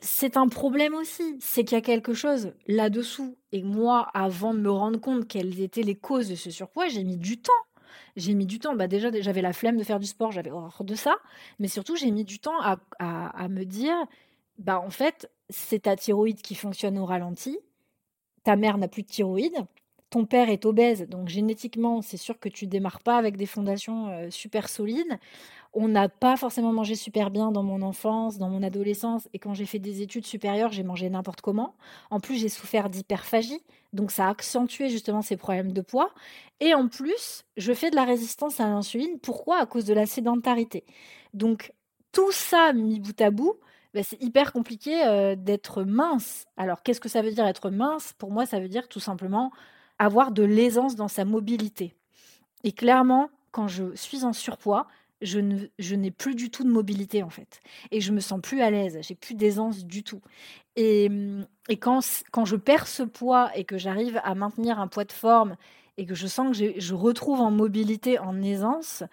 c'est 0.00 0.36
un 0.36 0.48
problème 0.48 0.94
aussi. 0.94 1.36
C'est 1.40 1.62
qu'il 1.62 1.76
y 1.76 1.78
a 1.78 1.82
quelque 1.82 2.12
chose 2.12 2.52
là-dessous. 2.66 3.36
Et 3.52 3.62
moi, 3.62 4.08
avant 4.12 4.54
de 4.54 4.58
me 4.58 4.70
rendre 4.70 5.00
compte 5.00 5.28
quelles 5.28 5.60
étaient 5.60 5.82
les 5.82 5.94
causes 5.94 6.28
de 6.28 6.34
ce 6.34 6.50
surpoids, 6.50 6.88
j'ai 6.88 7.04
mis 7.04 7.16
du 7.16 7.40
temps 7.40 7.52
j'ai 8.16 8.34
mis 8.34 8.46
du 8.46 8.58
temps. 8.58 8.74
Bah 8.74 8.88
déjà, 8.88 9.10
j'avais 9.20 9.42
la 9.42 9.52
flemme 9.52 9.76
de 9.76 9.84
faire 9.84 10.00
du 10.00 10.06
sport, 10.06 10.32
j'avais 10.32 10.50
horreur 10.50 10.84
de 10.84 10.94
ça. 10.94 11.16
Mais 11.58 11.68
surtout, 11.68 11.96
j'ai 11.96 12.10
mis 12.10 12.24
du 12.24 12.38
temps 12.38 12.60
à, 12.60 12.78
à, 12.98 13.48
me 13.48 13.64
dire, 13.64 13.96
bah 14.58 14.80
en 14.80 14.90
fait, 14.90 15.30
c'est 15.50 15.82
ta 15.82 15.96
thyroïde 15.96 16.42
qui 16.42 16.54
fonctionne 16.54 16.98
au 16.98 17.04
ralenti. 17.04 17.58
Ta 18.44 18.56
mère 18.56 18.78
n'a 18.78 18.88
plus 18.88 19.02
de 19.02 19.08
thyroïde. 19.08 19.66
Ton 20.12 20.26
père 20.26 20.50
est 20.50 20.66
obèse, 20.66 21.08
donc 21.08 21.30
génétiquement, 21.30 22.02
c'est 22.02 22.18
sûr 22.18 22.38
que 22.38 22.50
tu 22.50 22.66
démarres 22.66 23.00
pas 23.00 23.16
avec 23.16 23.38
des 23.38 23.46
fondations 23.46 24.08
euh, 24.08 24.28
super 24.28 24.68
solides. 24.68 25.18
On 25.72 25.88
n'a 25.88 26.10
pas 26.10 26.36
forcément 26.36 26.70
mangé 26.70 26.96
super 26.96 27.30
bien 27.30 27.50
dans 27.50 27.62
mon 27.62 27.80
enfance, 27.80 28.36
dans 28.36 28.50
mon 28.50 28.62
adolescence, 28.62 29.26
et 29.32 29.38
quand 29.38 29.54
j'ai 29.54 29.64
fait 29.64 29.78
des 29.78 30.02
études 30.02 30.26
supérieures, 30.26 30.70
j'ai 30.70 30.82
mangé 30.82 31.08
n'importe 31.08 31.40
comment. 31.40 31.76
En 32.10 32.20
plus, 32.20 32.36
j'ai 32.36 32.50
souffert 32.50 32.90
d'hyperphagie, 32.90 33.62
donc 33.94 34.10
ça 34.10 34.26
a 34.26 34.30
accentué 34.32 34.90
justement 34.90 35.22
ces 35.22 35.38
problèmes 35.38 35.72
de 35.72 35.80
poids. 35.80 36.12
Et 36.60 36.74
en 36.74 36.88
plus, 36.88 37.46
je 37.56 37.72
fais 37.72 37.88
de 37.88 37.96
la 37.96 38.04
résistance 38.04 38.60
à 38.60 38.68
l'insuline. 38.68 39.18
Pourquoi? 39.18 39.60
À 39.60 39.64
cause 39.64 39.86
de 39.86 39.94
la 39.94 40.04
sédentarité. 40.04 40.84
Donc 41.32 41.72
tout 42.12 42.32
ça 42.32 42.74
mis 42.74 43.00
bout 43.00 43.18
à 43.18 43.30
bout, 43.30 43.54
bah, 43.94 44.02
c'est 44.02 44.22
hyper 44.22 44.52
compliqué 44.52 45.06
euh, 45.06 45.36
d'être 45.36 45.84
mince. 45.84 46.44
Alors 46.58 46.82
qu'est-ce 46.82 47.00
que 47.00 47.08
ça 47.08 47.22
veut 47.22 47.32
dire 47.32 47.46
être 47.46 47.70
mince? 47.70 48.12
Pour 48.18 48.30
moi, 48.30 48.44
ça 48.44 48.60
veut 48.60 48.68
dire 48.68 48.88
tout 48.88 49.00
simplement 49.00 49.50
avoir 50.04 50.32
de 50.32 50.42
l'aisance 50.42 50.96
dans 50.96 51.08
sa 51.08 51.24
mobilité. 51.24 51.94
Et 52.64 52.72
clairement, 52.72 53.30
quand 53.52 53.68
je 53.68 53.94
suis 53.94 54.24
en 54.24 54.32
surpoids, 54.32 54.86
je, 55.20 55.38
n'ai 55.94 56.10
plus 56.10 56.34
du 56.34 56.50
tout 56.50 56.64
de 56.64 56.68
mobilité 56.68 57.22
en 57.22 57.30
fait. 57.30 57.60
Et 57.92 58.00
je 58.00 58.12
me 58.12 58.18
sens 58.18 58.40
plus 58.40 58.60
à 58.60 58.70
l'aise, 58.70 58.98
j'ai 59.02 59.14
plus 59.14 59.34
d'aisance 59.34 59.84
du 59.84 60.02
tout. 60.02 60.20
Et, 60.74 61.08
et 61.68 61.76
quand, 61.76 62.00
quand 62.32 62.44
je 62.44 62.56
perds 62.56 62.88
ce 62.88 63.04
poids 63.04 63.56
et 63.56 63.64
que 63.64 63.78
j'arrive 63.78 64.20
à 64.24 64.34
maintenir 64.34 64.80
un 64.80 64.88
poids 64.88 65.04
de 65.04 65.12
forme 65.12 65.56
et 65.96 66.06
que 66.06 66.14
je 66.14 66.26
sens 66.26 66.58
que 66.58 66.80
je 66.80 66.94
retrouve 66.94 67.40
en 67.40 67.52
mobilité, 67.52 68.18
en 68.18 68.42
aisance, 68.42 69.04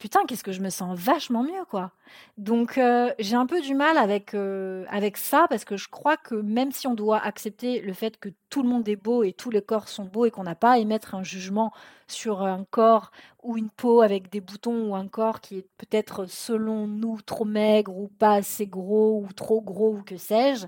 putain, 0.00 0.24
qu'est-ce 0.26 0.42
que 0.42 0.50
je 0.50 0.60
me 0.62 0.70
sens 0.70 0.98
vachement 0.98 1.44
mieux, 1.44 1.64
quoi. 1.70 1.92
Donc, 2.38 2.78
euh, 2.78 3.12
j'ai 3.20 3.36
un 3.36 3.46
peu 3.46 3.60
du 3.60 3.74
mal 3.74 3.98
avec, 3.98 4.34
euh, 4.34 4.84
avec 4.88 5.16
ça 5.16 5.46
parce 5.48 5.64
que 5.64 5.76
je 5.76 5.88
crois 5.88 6.16
que 6.16 6.34
même 6.34 6.72
si 6.72 6.88
on 6.88 6.94
doit 6.94 7.18
accepter 7.24 7.80
le 7.80 7.92
fait 7.92 8.18
que 8.18 8.30
tout 8.48 8.62
le 8.64 8.68
monde 8.68 8.88
est 8.88 8.96
beau 8.96 9.22
et 9.22 9.32
tous 9.32 9.50
les 9.50 9.62
corps 9.62 9.88
sont 9.88 10.04
beaux 10.06 10.24
et 10.26 10.32
qu'on 10.32 10.42
n'a 10.42 10.56
pas 10.56 10.72
à 10.72 10.78
émettre 10.78 11.14
un 11.14 11.22
jugement 11.22 11.72
sur 12.08 12.42
un 12.42 12.64
corps 12.70 13.12
ou 13.44 13.56
une 13.56 13.70
peau 13.70 14.00
avec 14.02 14.30
des 14.30 14.40
boutons 14.40 14.90
ou 14.90 14.96
un 14.96 15.06
corps 15.06 15.40
qui 15.40 15.58
est 15.58 15.66
peut-être 15.78 16.26
selon 16.26 16.88
nous 16.88 17.20
trop 17.22 17.44
maigre 17.44 17.96
ou 17.96 18.08
pas 18.08 18.34
assez 18.34 18.66
gros 18.66 19.24
ou 19.24 19.32
trop 19.32 19.60
gros 19.62 19.94
ou 19.96 20.02
que 20.02 20.16
sais-je, 20.16 20.66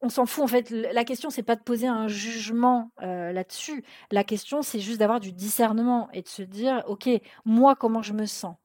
on 0.00 0.08
s'en 0.08 0.26
fout 0.26 0.44
en 0.44 0.46
fait. 0.46 0.70
La 0.70 1.04
question 1.04 1.30
c'est 1.30 1.42
pas 1.42 1.56
de 1.56 1.62
poser 1.62 1.86
un 1.86 2.08
jugement 2.08 2.90
euh, 3.02 3.32
là-dessus. 3.32 3.84
La 4.10 4.24
question 4.24 4.62
c'est 4.62 4.80
juste 4.80 4.98
d'avoir 4.98 5.20
du 5.20 5.32
discernement 5.32 6.08
et 6.12 6.22
de 6.22 6.28
se 6.28 6.42
dire 6.42 6.84
ok 6.86 7.08
moi 7.44 7.74
comment 7.76 8.02
je 8.02 8.12
me 8.12 8.26
sens? 8.26 8.56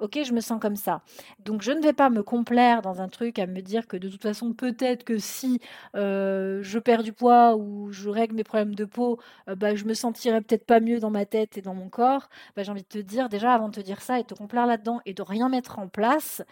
Ok, 0.00 0.18
je 0.24 0.32
me 0.32 0.40
sens 0.40 0.60
comme 0.60 0.74
ça. 0.74 1.02
Donc 1.38 1.62
je 1.62 1.70
ne 1.70 1.80
vais 1.80 1.92
pas 1.92 2.10
me 2.10 2.22
complaire 2.24 2.82
dans 2.82 3.00
un 3.00 3.08
truc 3.08 3.38
à 3.38 3.46
me 3.46 3.60
dire 3.62 3.86
que 3.86 3.96
de 3.96 4.08
toute 4.08 4.22
façon 4.22 4.52
peut-être 4.52 5.04
que 5.04 5.18
si 5.18 5.60
euh, 5.94 6.60
je 6.62 6.80
perds 6.80 7.04
du 7.04 7.12
poids 7.12 7.54
ou 7.56 7.92
je 7.92 8.08
règle 8.08 8.34
mes 8.34 8.42
problèmes 8.42 8.74
de 8.74 8.84
peau, 8.84 9.20
euh, 9.48 9.54
bah, 9.54 9.76
je 9.76 9.84
me 9.84 9.94
sentirais 9.94 10.40
peut-être 10.40 10.66
pas 10.66 10.80
mieux 10.80 10.98
dans 10.98 11.10
ma 11.10 11.26
tête 11.26 11.56
et 11.58 11.62
dans 11.62 11.74
mon 11.74 11.88
corps. 11.88 12.28
Bah, 12.56 12.64
j'ai 12.64 12.72
envie 12.72 12.82
de 12.82 12.88
te 12.88 12.98
dire 12.98 13.28
déjà 13.28 13.54
avant 13.54 13.68
de 13.68 13.74
te 13.76 13.80
dire 13.80 14.00
ça 14.02 14.18
et 14.18 14.22
de 14.22 14.26
te 14.26 14.34
complaire 14.34 14.66
là-dedans 14.66 15.00
et 15.06 15.14
de 15.14 15.22
rien 15.22 15.48
mettre 15.48 15.78
en 15.78 15.86
place, 15.88 16.42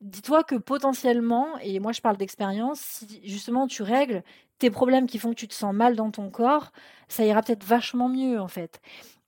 dis-toi 0.00 0.44
que 0.44 0.56
potentiellement, 0.56 1.58
et 1.60 1.80
moi 1.80 1.92
je 1.92 2.00
parle 2.00 2.16
d'expérience, 2.16 2.80
si 2.80 3.20
justement 3.28 3.66
tu 3.66 3.82
règles 3.82 4.22
tes 4.58 4.70
problèmes 4.70 5.06
qui 5.06 5.18
font 5.18 5.30
que 5.30 5.36
tu 5.36 5.48
te 5.48 5.54
sens 5.54 5.74
mal 5.74 5.96
dans 5.96 6.10
ton 6.10 6.30
corps, 6.30 6.72
ça 7.08 7.24
ira 7.24 7.42
peut-être 7.42 7.64
vachement 7.64 8.08
mieux 8.08 8.40
en 8.40 8.48
fait. 8.48 8.80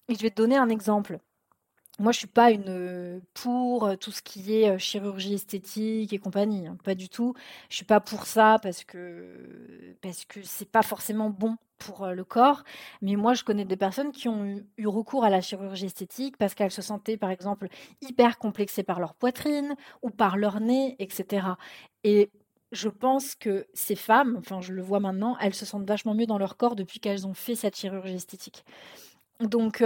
Et 0.08 0.14
je 0.16 0.22
vais 0.22 0.30
te 0.30 0.36
donner 0.36 0.56
un 0.56 0.68
exemple. 0.70 1.20
Moi, 2.00 2.12
je 2.12 2.18
suis 2.18 2.26
pas 2.26 2.50
une 2.50 3.20
pour 3.34 3.90
tout 3.98 4.10
ce 4.10 4.22
qui 4.22 4.54
est 4.54 4.78
chirurgie 4.78 5.34
esthétique 5.34 6.10
et 6.14 6.18
compagnie, 6.18 6.66
hein, 6.66 6.78
pas 6.82 6.94
du 6.94 7.10
tout. 7.10 7.34
Je 7.68 7.76
suis 7.76 7.84
pas 7.84 8.00
pour 8.00 8.24
ça 8.24 8.58
parce 8.62 8.84
que 8.84 9.94
parce 10.00 10.24
que 10.24 10.40
c'est 10.42 10.70
pas 10.70 10.80
forcément 10.80 11.28
bon 11.28 11.56
pour 11.76 12.06
le 12.06 12.24
corps. 12.24 12.64
Mais 13.02 13.16
moi, 13.16 13.34
je 13.34 13.44
connais 13.44 13.66
des 13.66 13.76
personnes 13.76 14.12
qui 14.12 14.28
ont 14.28 14.46
eu, 14.78 14.86
recours 14.86 15.24
à 15.24 15.30
la 15.30 15.42
chirurgie 15.42 15.86
esthétique 15.86 16.38
parce 16.38 16.54
qu'elles 16.54 16.70
se 16.70 16.80
sentaient, 16.80 17.18
par 17.18 17.30
exemple, 17.30 17.68
hyper 18.00 18.38
complexées 18.38 18.82
par 18.82 18.98
leur 18.98 19.14
poitrine 19.14 19.74
ou 20.02 20.08
par 20.08 20.38
leur 20.38 20.60
nez, 20.60 20.96
etc. 21.00 21.48
Et 22.02 22.30
je 22.72 22.88
pense 22.88 23.34
que 23.34 23.66
ces 23.74 23.96
femmes, 23.96 24.36
enfin, 24.38 24.62
je 24.62 24.72
le 24.72 24.80
vois 24.80 25.00
maintenant, 25.00 25.36
elles 25.38 25.54
se 25.54 25.66
sentent 25.66 25.86
vachement 25.86 26.14
mieux 26.14 26.26
dans 26.26 26.38
leur 26.38 26.56
corps 26.56 26.76
depuis 26.76 26.98
qu'elles 26.98 27.26
ont 27.26 27.34
fait 27.34 27.56
cette 27.56 27.76
chirurgie 27.76 28.14
esthétique. 28.14 28.64
Donc, 29.40 29.82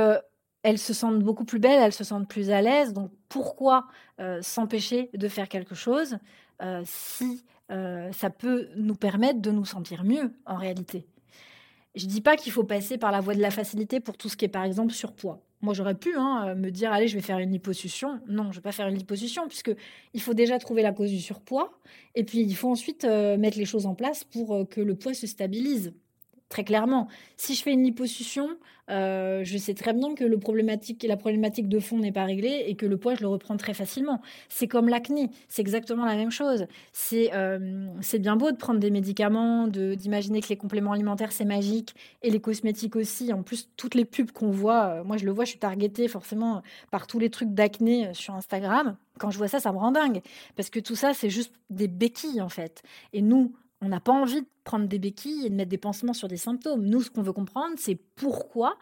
elles 0.64 0.78
se 0.78 0.94
sentent 0.94 1.20
beaucoup 1.20 1.44
plus 1.44 1.60
belles, 1.60 1.80
elles 1.80 1.92
se 1.92 2.02
sentent 2.02 2.26
plus 2.26 2.50
à 2.50 2.60
l'aise. 2.60 2.92
Donc 2.92 3.12
pourquoi 3.28 3.86
euh, 4.18 4.40
s'empêcher 4.42 5.10
de 5.14 5.28
faire 5.28 5.48
quelque 5.48 5.74
chose 5.74 6.18
euh, 6.62 6.82
si 6.84 7.44
euh, 7.70 8.10
ça 8.12 8.30
peut 8.30 8.68
nous 8.74 8.94
permettre 8.94 9.40
de 9.40 9.50
nous 9.50 9.66
sentir 9.66 10.02
mieux 10.02 10.32
en 10.46 10.56
réalité? 10.56 11.06
Je 11.94 12.06
dis 12.06 12.22
pas 12.22 12.36
qu'il 12.36 12.50
faut 12.50 12.64
passer 12.64 12.98
par 12.98 13.12
la 13.12 13.20
voie 13.20 13.34
de 13.34 13.42
la 13.42 13.50
facilité 13.50 14.00
pour 14.00 14.16
tout 14.16 14.28
ce 14.28 14.36
qui 14.36 14.46
est 14.46 14.48
par 14.48 14.64
exemple 14.64 14.92
surpoids. 14.92 15.40
Moi, 15.60 15.74
j'aurais 15.74 15.94
pu 15.94 16.14
hein, 16.16 16.54
me 16.56 16.70
dire, 16.70 16.92
allez, 16.92 17.08
je 17.08 17.14
vais 17.14 17.22
faire 17.22 17.38
une 17.38 17.50
liposuction. 17.50 18.20
Non, 18.26 18.44
je 18.44 18.48
ne 18.48 18.54
vais 18.54 18.60
pas 18.60 18.72
faire 18.72 18.86
une 18.88 18.96
liposuction, 18.96 19.48
puisque 19.48 19.72
il 20.12 20.20
faut 20.20 20.34
déjà 20.34 20.58
trouver 20.58 20.82
la 20.82 20.92
cause 20.92 21.08
du 21.08 21.20
surpoids, 21.20 21.72
et 22.14 22.24
puis 22.24 22.40
il 22.40 22.54
faut 22.54 22.68
ensuite 22.68 23.04
mettre 23.04 23.56
les 23.56 23.64
choses 23.64 23.86
en 23.86 23.94
place 23.94 24.24
pour 24.24 24.68
que 24.68 24.82
le 24.82 24.94
poids 24.94 25.14
se 25.14 25.26
stabilise 25.26 25.94
très 26.48 26.64
clairement. 26.64 27.08
Si 27.36 27.54
je 27.54 27.62
fais 27.62 27.72
une 27.72 27.82
liposuction, 27.82 28.48
euh, 28.90 29.42
je 29.44 29.56
sais 29.56 29.74
très 29.74 29.92
bien 29.92 30.14
que 30.14 30.24
le 30.24 30.38
problématique, 30.38 31.04
la 31.08 31.16
problématique 31.16 31.68
de 31.68 31.80
fond 31.80 31.98
n'est 31.98 32.12
pas 32.12 32.24
réglée 32.24 32.64
et 32.66 32.76
que 32.76 32.86
le 32.86 32.96
poids, 32.96 33.14
je 33.14 33.22
le 33.22 33.28
reprends 33.28 33.56
très 33.56 33.74
facilement. 33.74 34.20
C'est 34.48 34.68
comme 34.68 34.88
l'acné, 34.88 35.30
c'est 35.48 35.62
exactement 35.62 36.04
la 36.04 36.16
même 36.16 36.30
chose. 36.30 36.66
C'est 36.92 37.30
euh, 37.34 37.86
bien 38.18 38.36
beau 38.36 38.50
de 38.50 38.56
prendre 38.56 38.80
des 38.80 38.90
médicaments, 38.90 39.66
d'imaginer 39.66 40.40
que 40.40 40.48
les 40.48 40.56
compléments 40.56 40.92
alimentaires, 40.92 41.32
c'est 41.32 41.44
magique, 41.44 41.94
et 42.22 42.30
les 42.30 42.40
cosmétiques 42.40 42.96
aussi. 42.96 43.32
En 43.32 43.42
plus, 43.42 43.68
toutes 43.76 43.94
les 43.94 44.04
pubs 44.04 44.30
qu'on 44.30 44.50
voit, 44.50 44.84
euh, 44.86 45.04
moi 45.04 45.16
je 45.16 45.24
le 45.24 45.32
vois, 45.32 45.44
je 45.44 45.50
suis 45.50 45.58
targetée 45.58 46.08
forcément 46.08 46.62
par 46.90 47.06
tous 47.06 47.18
les 47.18 47.30
trucs 47.30 47.52
d'acné 47.54 48.12
sur 48.12 48.34
Instagram. 48.34 48.96
Quand 49.18 49.30
je 49.30 49.38
vois 49.38 49.48
ça, 49.48 49.60
ça 49.60 49.72
me 49.72 49.78
rend 49.78 49.92
dingue. 49.92 50.20
Parce 50.56 50.70
que 50.70 50.80
tout 50.80 50.96
ça, 50.96 51.14
c'est 51.14 51.30
juste 51.30 51.52
des 51.70 51.88
béquilles 51.88 52.40
en 52.40 52.48
fait. 52.48 52.82
Et 53.12 53.22
nous, 53.22 53.54
on 53.80 53.88
n'a 53.88 54.00
pas 54.00 54.12
envie 54.12 54.42
de 54.42 54.48
prendre 54.64 54.86
des 54.86 54.98
béquilles 54.98 55.46
et 55.46 55.50
de 55.50 55.54
mettre 55.54 55.70
des 55.70 55.78
pansements 55.78 56.14
sur 56.14 56.28
des 56.28 56.36
symptômes. 56.36 56.84
Nous, 56.86 57.02
ce 57.02 57.10
qu'on 57.10 57.22
veut 57.22 57.32
comprendre, 57.32 57.74
c'est 57.76 57.96
pourquoi 58.16 58.76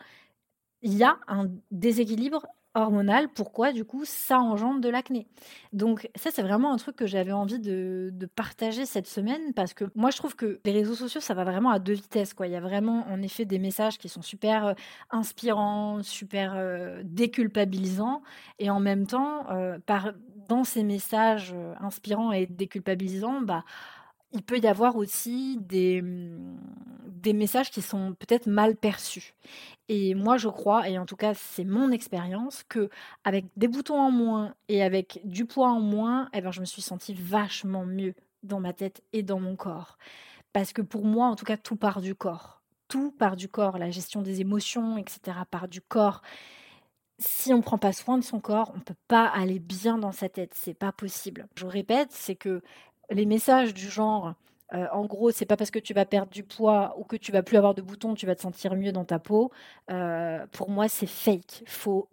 il 0.82 0.94
y 0.94 1.04
a 1.04 1.16
un 1.28 1.50
déséquilibre 1.70 2.46
hormonal, 2.75 3.28
pourquoi 3.28 3.72
du 3.72 3.84
coup 3.84 4.04
ça 4.04 4.40
engendre 4.40 4.80
de 4.80 4.88
l'acné. 4.88 5.26
Donc 5.72 6.08
ça 6.14 6.30
c'est 6.32 6.42
vraiment 6.42 6.72
un 6.72 6.76
truc 6.76 6.96
que 6.96 7.06
j'avais 7.06 7.32
envie 7.32 7.58
de, 7.58 8.12
partager 8.34 8.87
cette 8.87 9.06
semaine 9.06 9.52
parce 9.54 9.75
que 9.75 9.84
moi 9.94 10.11
je 10.11 10.16
trouve 10.16 10.34
que 10.37 10.61
les 10.64 10.72
réseaux 10.72 10.94
sociaux 10.94 11.20
ça 11.20 11.34
va 11.34 11.44
vraiment 11.44 11.70
à 11.70 11.78
deux 11.78 11.92
vitesses 11.92 12.32
quoi. 12.32 12.46
Il 12.46 12.52
y 12.52 12.56
a 12.56 12.61
vraiment 12.61 13.06
en 13.08 13.20
effet 13.20 13.44
des 13.44 13.58
messages 13.58 13.99
qui 13.99 14.08
sont 14.08 14.22
super 14.22 14.66
euh, 14.66 14.75
inspirants, 15.11 16.02
super 16.02 16.54
euh, 16.56 17.02
déculpabilisants 17.04 18.22
et 18.58 18.70
en 18.70 18.80
même 18.80 19.06
temps 19.06 19.50
euh, 19.50 19.78
par, 19.84 20.12
dans 20.49 20.64
ces 20.64 20.82
messages 20.82 21.54
inspirants 21.80 22.32
et 22.32 22.46
déculpabilisants 22.46 23.42
bah 23.42 23.64
il 24.32 24.42
peut 24.42 24.58
y 24.58 24.66
avoir 24.66 24.96
aussi 24.96 25.58
des, 25.60 26.02
des 27.06 27.32
messages 27.32 27.70
qui 27.70 27.82
sont 27.82 28.14
peut-être 28.18 28.46
mal 28.46 28.76
perçus. 28.76 29.34
Et 29.88 30.14
moi, 30.14 30.36
je 30.36 30.48
crois, 30.48 30.88
et 30.88 30.98
en 30.98 31.06
tout 31.06 31.16
cas, 31.16 31.34
c'est 31.34 31.64
mon 31.64 31.90
expérience, 31.90 32.62
que 32.68 32.88
avec 33.24 33.46
des 33.56 33.68
boutons 33.68 34.00
en 34.00 34.10
moins 34.10 34.54
et 34.68 34.82
avec 34.82 35.20
du 35.24 35.44
poids 35.44 35.70
en 35.70 35.80
moins, 35.80 36.28
eh 36.32 36.40
ben, 36.40 36.50
je 36.50 36.60
me 36.60 36.66
suis 36.66 36.82
sentie 36.82 37.14
vachement 37.14 37.84
mieux 37.84 38.14
dans 38.42 38.60
ma 38.60 38.72
tête 38.72 39.02
et 39.12 39.22
dans 39.22 39.38
mon 39.38 39.56
corps. 39.56 39.98
Parce 40.52 40.72
que 40.72 40.82
pour 40.82 41.04
moi, 41.04 41.28
en 41.28 41.36
tout 41.36 41.44
cas, 41.44 41.56
tout 41.56 41.76
part 41.76 42.00
du 42.00 42.14
corps. 42.14 42.60
Tout 42.88 43.10
part 43.12 43.36
du 43.36 43.48
corps. 43.48 43.78
La 43.78 43.90
gestion 43.90 44.22
des 44.22 44.40
émotions, 44.40 44.98
etc., 44.98 45.38
part 45.50 45.68
du 45.68 45.80
corps 45.80 46.22
si 47.24 47.52
on 47.52 47.58
ne 47.58 47.62
prend 47.62 47.78
pas 47.78 47.92
soin 47.92 48.18
de 48.18 48.24
son 48.24 48.40
corps, 48.40 48.70
on 48.74 48.78
ne 48.78 48.82
peut 48.82 48.96
pas 49.08 49.26
aller 49.26 49.58
bien 49.58 49.98
dans 49.98 50.12
sa 50.12 50.28
tête. 50.28 50.52
C'est 50.54 50.74
pas 50.74 50.92
possible. 50.92 51.46
Je 51.56 51.66
répète, 51.66 52.08
c'est 52.10 52.34
que 52.34 52.62
les 53.12 53.26
messages 53.26 53.75
du 53.75 53.88
genre 53.88 54.35
euh, 54.75 54.87
en 54.92 55.04
gros, 55.04 55.31
c'est 55.31 55.45
pas 55.47 55.57
parce 55.57 55.71
que 55.71 55.78
tu 55.78 55.92
vas 55.95 56.04
perdre 56.07 56.33
du 56.33 56.45
poids 56.45 56.95
ou 56.99 57.04
que 57.04 57.16
tu 57.16 57.33
vas 57.33 57.42
plus 57.42 57.57
avoir 57.57 57.75
de 57.75 57.83
boutons, 57.83 58.14
tu 58.14 58.26
vas 58.26 58.35
te 58.35 58.40
sentir 58.40 58.75
mieux 58.75 58.92
dans 58.92 59.04
ta 59.04 59.19
peau. 59.19 59.50
Euh, 59.90 60.47
pour 60.52 60.71
moi, 60.71 60.88
c'est 60.88 61.07
fake. 61.07 61.64
Faut 61.66 62.09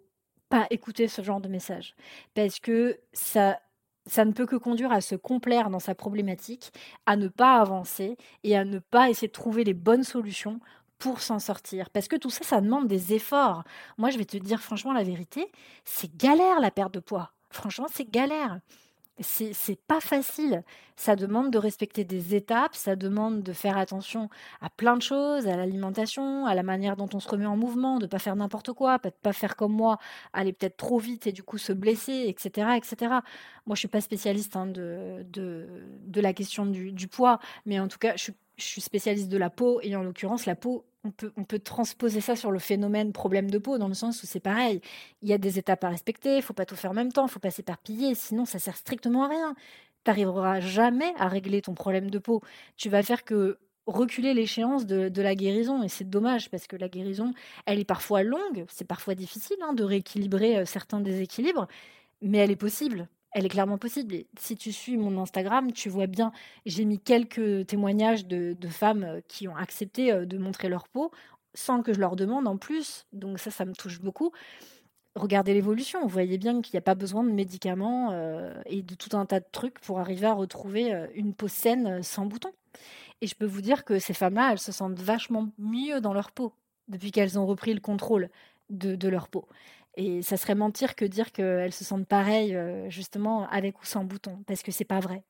pas 0.48 0.66
écouter 0.70 1.08
ce 1.08 1.22
genre 1.22 1.40
de 1.40 1.48
message 1.48 1.94
parce 2.34 2.58
que 2.60 2.98
ça, 3.12 3.60
ça 4.06 4.24
ne 4.24 4.32
peut 4.32 4.46
que 4.46 4.56
conduire 4.56 4.92
à 4.92 5.00
se 5.00 5.14
complaire 5.14 5.70
dans 5.70 5.78
sa 5.78 5.94
problématique, 5.94 6.72
à 7.06 7.16
ne 7.16 7.28
pas 7.28 7.60
avancer 7.60 8.16
et 8.44 8.56
à 8.56 8.64
ne 8.64 8.78
pas 8.78 9.08
essayer 9.10 9.28
de 9.28 9.32
trouver 9.32 9.64
les 9.64 9.74
bonnes 9.74 10.04
solutions 10.04 10.60
pour 10.98 11.20
s'en 11.22 11.38
sortir. 11.38 11.88
Parce 11.90 12.08
que 12.08 12.16
tout 12.16 12.30
ça, 12.30 12.44
ça 12.44 12.60
demande 12.60 12.88
des 12.88 13.14
efforts. 13.14 13.64
Moi, 13.96 14.10
je 14.10 14.18
vais 14.18 14.24
te 14.26 14.36
dire 14.36 14.60
franchement 14.60 14.92
la 14.92 15.04
vérité, 15.04 15.50
c'est 15.84 16.14
galère 16.16 16.60
la 16.60 16.70
perte 16.70 16.92
de 16.92 17.00
poids. 17.00 17.32
Franchement, 17.50 17.86
c'est 17.90 18.10
galère 18.10 18.60
c'est 19.20 19.80
pas 19.86 20.00
facile. 20.00 20.62
Ça 20.96 21.16
demande 21.16 21.50
de 21.50 21.58
respecter 21.58 22.04
des 22.04 22.34
étapes, 22.34 22.74
ça 22.74 22.96
demande 22.96 23.42
de 23.42 23.52
faire 23.52 23.78
attention 23.78 24.28
à 24.60 24.68
plein 24.68 24.96
de 24.96 25.02
choses, 25.02 25.46
à 25.46 25.56
l'alimentation, 25.56 26.46
à 26.46 26.54
la 26.54 26.62
manière 26.62 26.96
dont 26.96 27.08
on 27.14 27.20
se 27.20 27.28
remet 27.28 27.46
en 27.46 27.56
mouvement, 27.56 27.98
de 27.98 28.06
pas 28.06 28.18
faire 28.18 28.36
n'importe 28.36 28.72
quoi, 28.72 28.98
pas 28.98 29.10
pas 29.10 29.32
faire 29.32 29.56
comme 29.56 29.72
moi, 29.72 29.98
aller 30.32 30.52
peut-être 30.52 30.76
trop 30.76 30.98
vite 30.98 31.26
et 31.26 31.32
du 31.32 31.42
coup 31.42 31.58
se 31.58 31.72
blesser, 31.72 32.24
etc., 32.28 32.72
etc. 32.76 32.96
Moi, 33.66 33.74
je 33.74 33.80
suis 33.80 33.88
pas 33.88 34.00
spécialiste 34.00 34.56
hein, 34.56 34.66
de, 34.66 35.24
de, 35.26 36.20
la 36.20 36.32
question 36.32 36.66
du, 36.66 36.92
du, 36.92 37.08
poids, 37.08 37.40
mais 37.66 37.80
en 37.80 37.88
tout 37.88 37.98
cas, 37.98 38.12
je 38.16 38.24
suis 38.24 38.34
je 38.60 38.66
suis 38.66 38.80
spécialiste 38.80 39.28
de 39.28 39.36
la 39.36 39.50
peau 39.50 39.80
et 39.82 39.96
en 39.96 40.02
l'occurrence, 40.02 40.46
la 40.46 40.54
peau, 40.54 40.84
on 41.04 41.10
peut, 41.10 41.58
transposer 41.58 42.20
ça 42.20 42.36
sur 42.36 42.50
le 42.50 42.58
phénomène 42.58 43.12
problème 43.12 43.50
de 43.50 43.58
peau 43.58 43.78
dans 43.78 43.88
le 43.88 43.94
sens 43.94 44.22
où 44.22 44.26
c'est 44.26 44.40
pareil. 44.40 44.80
Il 45.22 45.28
y 45.28 45.32
a 45.32 45.38
des 45.38 45.58
étapes 45.58 45.82
à 45.84 45.88
respecter, 45.88 46.36
il 46.36 46.42
faut 46.42 46.52
pas 46.52 46.66
tout 46.66 46.76
faire 46.76 46.90
en 46.90 46.94
même 46.94 47.12
temps, 47.12 47.26
il 47.26 47.30
faut 47.30 47.40
pas 47.40 47.50
s'éparpiller, 47.50 48.14
sinon 48.14 48.44
ça 48.44 48.58
sert 48.58 48.76
strictement 48.76 49.24
à 49.24 49.28
rien. 49.28 49.54
Tu 50.04 50.10
n'arriveras 50.10 50.60
jamais 50.60 51.12
à 51.16 51.28
régler 51.28 51.62
ton 51.62 51.74
problème 51.74 52.10
de 52.10 52.18
peau. 52.18 52.42
Tu 52.76 52.88
vas 52.88 53.02
faire 53.02 53.24
que 53.24 53.58
reculer 53.86 54.34
l'échéance 54.34 54.86
de, 54.86 55.22
la 55.22 55.34
guérison 55.34 55.82
et 55.82 55.88
c'est 55.88 56.08
dommage 56.08 56.50
parce 56.50 56.66
que 56.66 56.76
la 56.76 56.88
guérison, 56.88 57.32
elle 57.66 57.78
est 57.78 57.84
parfois 57.84 58.22
longue, 58.22 58.64
c'est 58.68 58.86
parfois 58.86 59.14
difficile 59.14 59.56
hein, 59.62 59.72
de 59.72 59.84
rééquilibrer 59.84 60.58
euh, 60.58 60.64
certains 60.64 61.00
déséquilibres, 61.00 61.66
mais 62.22 62.38
elle 62.38 62.50
est 62.50 62.56
possible 62.56 63.08
elle 63.32 63.46
est 63.46 63.50
clairement 63.50 63.78
possible. 63.78 64.14
si 64.38 64.56
tu 64.56 64.72
suis 64.72 64.96
mon 64.96 65.20
Instagram, 65.20 65.72
tu 65.72 65.88
vois 65.88 66.06
bien, 66.06 66.32
j'ai 66.66 66.84
mis 66.84 66.98
quelques 66.98 67.66
témoignages 67.66 68.26
de, 68.26 68.56
femmes 68.68 69.04
euh, 69.04 69.20
qui 69.28 69.48
ont 69.48 69.56
accepté 69.56 70.12
euh, 70.12 70.26
de 70.26 70.38
montrer 70.38 70.68
leur 70.68 70.88
peau 70.88 71.10
sans 71.54 71.82
que 71.82 71.92
je 71.92 72.00
leur 72.00 72.16
demande 72.16 72.46
en 72.46 72.56
plus. 72.56 73.06
Donc 73.12 73.38
ça, 73.38 73.50
ça 73.50 73.64
me 73.64 73.72
touche 73.72 74.00
beaucoup. 74.00 74.32
Regardez 75.16 75.54
l'évolution. 75.54 76.02
Vous 76.02 76.08
voyez 76.08 76.38
bien 76.38 76.60
qu'il 76.60 76.74
n'y 76.74 76.78
a 76.78 76.82
pas 76.82 76.94
besoin 76.94 77.24
de 77.24 77.30
médicaments 77.30 78.10
euh, 78.12 78.54
et 78.66 78.82
de 78.82 78.94
tout 78.94 79.16
un 79.16 79.26
tas 79.26 79.40
de 79.40 79.46
trucs 79.50 79.80
pour 79.80 79.98
arriver 80.00 80.26
à 80.26 80.34
retrouver 80.34 80.92
une 81.14 81.34
peau 81.34 81.48
saine 81.48 82.02
sans 82.02 82.26
boutons. 82.26 82.52
Et 83.20 83.26
je 83.26 83.34
peux 83.34 83.46
vous 83.46 83.60
dire 83.60 83.84
que 83.84 83.98
ces 83.98 84.14
femmes-là, 84.14 84.52
elles 84.52 84.60
se 84.60 84.70
sentent 84.72 85.00
vachement 85.00 85.48
mieux 85.58 86.00
dans 86.00 86.14
leur 86.14 86.30
peau 86.30 86.52
depuis 86.88 87.10
qu'elles 87.10 87.38
ont 87.38 87.46
repris 87.46 87.74
le 87.74 87.80
contrôle 87.80 88.30
de 88.70 89.08
leur 89.08 89.28
peau. 89.28 89.46
Et 89.96 90.22
ça 90.22 90.36
serait 90.36 90.54
mentir 90.54 90.94
que 90.94 91.04
dire 91.04 91.32
qu'elles 91.32 91.72
se 91.72 91.84
sentent 91.84 92.06
pareilles, 92.06 92.54
euh, 92.54 92.88
justement, 92.90 93.48
avec 93.48 93.80
ou 93.80 93.84
sans 93.84 94.04
bouton, 94.04 94.42
parce 94.46 94.62
que 94.62 94.72
c'est 94.72 94.84
pas 94.84 95.00
vrai. 95.00 95.24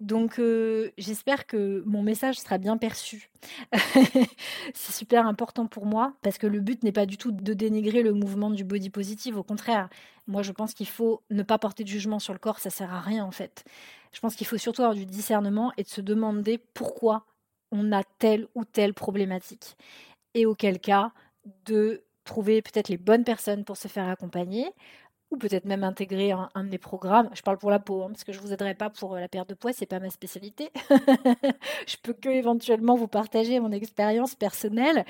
Donc, 0.00 0.38
euh, 0.38 0.90
j'espère 0.98 1.46
que 1.46 1.82
mon 1.86 2.02
message 2.02 2.38
sera 2.38 2.58
bien 2.58 2.76
perçu. 2.76 3.30
c'est 4.74 4.92
super 4.92 5.26
important 5.26 5.66
pour 5.66 5.86
moi 5.86 6.14
parce 6.22 6.38
que 6.38 6.46
le 6.46 6.60
but 6.60 6.82
n'est 6.82 6.92
pas 6.92 7.06
du 7.06 7.16
tout 7.16 7.32
de 7.32 7.54
dénigrer 7.54 8.02
le 8.02 8.12
mouvement 8.12 8.50
du 8.50 8.64
body 8.64 8.90
positive. 8.90 9.38
Au 9.38 9.42
contraire, 9.42 9.88
moi, 10.26 10.42
je 10.42 10.52
pense 10.52 10.74
qu'il 10.74 10.88
faut 10.88 11.22
ne 11.30 11.42
pas 11.42 11.58
porter 11.58 11.84
de 11.84 11.88
jugement 11.88 12.18
sur 12.18 12.32
le 12.32 12.38
corps. 12.38 12.58
Ça 12.58 12.70
sert 12.70 12.92
à 12.92 13.00
rien 13.00 13.24
en 13.24 13.30
fait. 13.30 13.64
Je 14.12 14.20
pense 14.20 14.34
qu'il 14.34 14.46
faut 14.46 14.58
surtout 14.58 14.82
avoir 14.82 14.94
du 14.94 15.06
discernement 15.06 15.72
et 15.76 15.82
de 15.82 15.88
se 15.88 16.00
demander 16.00 16.58
pourquoi 16.74 17.24
on 17.72 17.92
a 17.92 18.02
telle 18.18 18.46
ou 18.54 18.64
telle 18.64 18.94
problématique. 18.94 19.76
Et 20.34 20.46
auquel 20.46 20.80
cas, 20.80 21.12
de 21.64 22.02
trouver 22.26 22.60
peut-être 22.62 22.88
les 22.88 22.98
bonnes 22.98 23.24
personnes 23.24 23.64
pour 23.64 23.76
se 23.76 23.88
faire 23.88 24.08
accompagner 24.08 24.72
ou 25.30 25.36
peut-être 25.36 25.64
même 25.64 25.82
intégrer 25.82 26.30
un, 26.32 26.48
de 26.56 26.68
mes 26.68 26.78
programmes. 26.78 27.30
Je 27.34 27.42
parle 27.42 27.58
pour 27.58 27.70
la 27.70 27.80
peau, 27.80 28.02
hein, 28.02 28.08
parce 28.08 28.24
que 28.24 28.32
je 28.32 28.38
ne 28.38 28.42
vous 28.42 28.52
aiderai 28.52 28.74
pas 28.74 28.90
pour 28.90 29.14
euh, 29.14 29.20
la 29.20 29.28
perte 29.28 29.48
de 29.48 29.54
poids, 29.54 29.72
c'est 29.72 29.86
pas 29.86 29.98
ma 29.98 30.10
spécialité. 30.10 30.70
je 31.86 31.96
peux 32.02 32.12
que 32.12 32.28
éventuellement 32.28 32.94
vous 32.94 33.08
partager 33.08 33.58
mon 33.58 33.72
expérience 33.72 34.34
personnelle. 34.34 35.04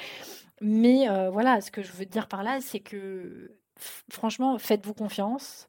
Mais 0.60 1.08
euh, 1.08 1.30
voilà, 1.30 1.60
ce 1.60 1.70
que 1.70 1.82
je 1.82 1.92
veux 1.92 2.06
dire 2.06 2.28
par 2.28 2.42
là, 2.42 2.60
c'est 2.62 2.80
que 2.80 3.58
franchement, 4.10 4.58
faites-vous 4.58 4.94
confiance. 4.94 5.68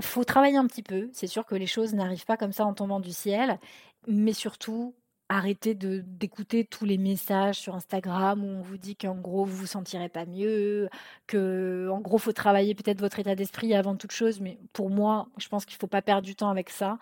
Faut 0.00 0.24
travailler 0.24 0.56
un 0.56 0.66
petit 0.66 0.82
peu. 0.82 1.10
C'est 1.12 1.26
sûr 1.26 1.46
que 1.46 1.54
les 1.56 1.66
choses 1.66 1.94
n'arrivent 1.94 2.24
pas 2.24 2.36
comme 2.36 2.52
ça 2.52 2.64
en 2.64 2.74
tombant 2.74 3.00
du 3.00 3.12
ciel, 3.12 3.58
mais 4.06 4.32
surtout, 4.32 4.94
arrêtez 5.32 5.74
d'écouter 5.74 6.64
tous 6.64 6.84
les 6.84 6.98
messages 6.98 7.56
sur 7.56 7.74
Instagram 7.74 8.44
où 8.44 8.48
on 8.48 8.60
vous 8.60 8.76
dit 8.76 8.96
qu'en 8.96 9.14
gros 9.14 9.44
vous 9.44 9.56
vous 9.56 9.66
sentirez 9.66 10.10
pas 10.10 10.26
mieux, 10.26 10.90
que 11.26 11.88
en 11.90 12.00
gros 12.00 12.18
faut 12.18 12.32
travailler 12.32 12.74
peut-être 12.74 13.00
votre 13.00 13.18
état 13.18 13.34
d'esprit 13.34 13.74
avant 13.74 13.96
toute 13.96 14.12
chose, 14.12 14.40
mais 14.40 14.58
pour 14.74 14.90
moi, 14.90 15.28
je 15.38 15.48
pense 15.48 15.64
qu'il 15.64 15.78
faut 15.78 15.86
pas 15.86 16.02
perdre 16.02 16.22
du 16.26 16.36
temps 16.36 16.50
avec 16.50 16.68
ça. 16.68 16.98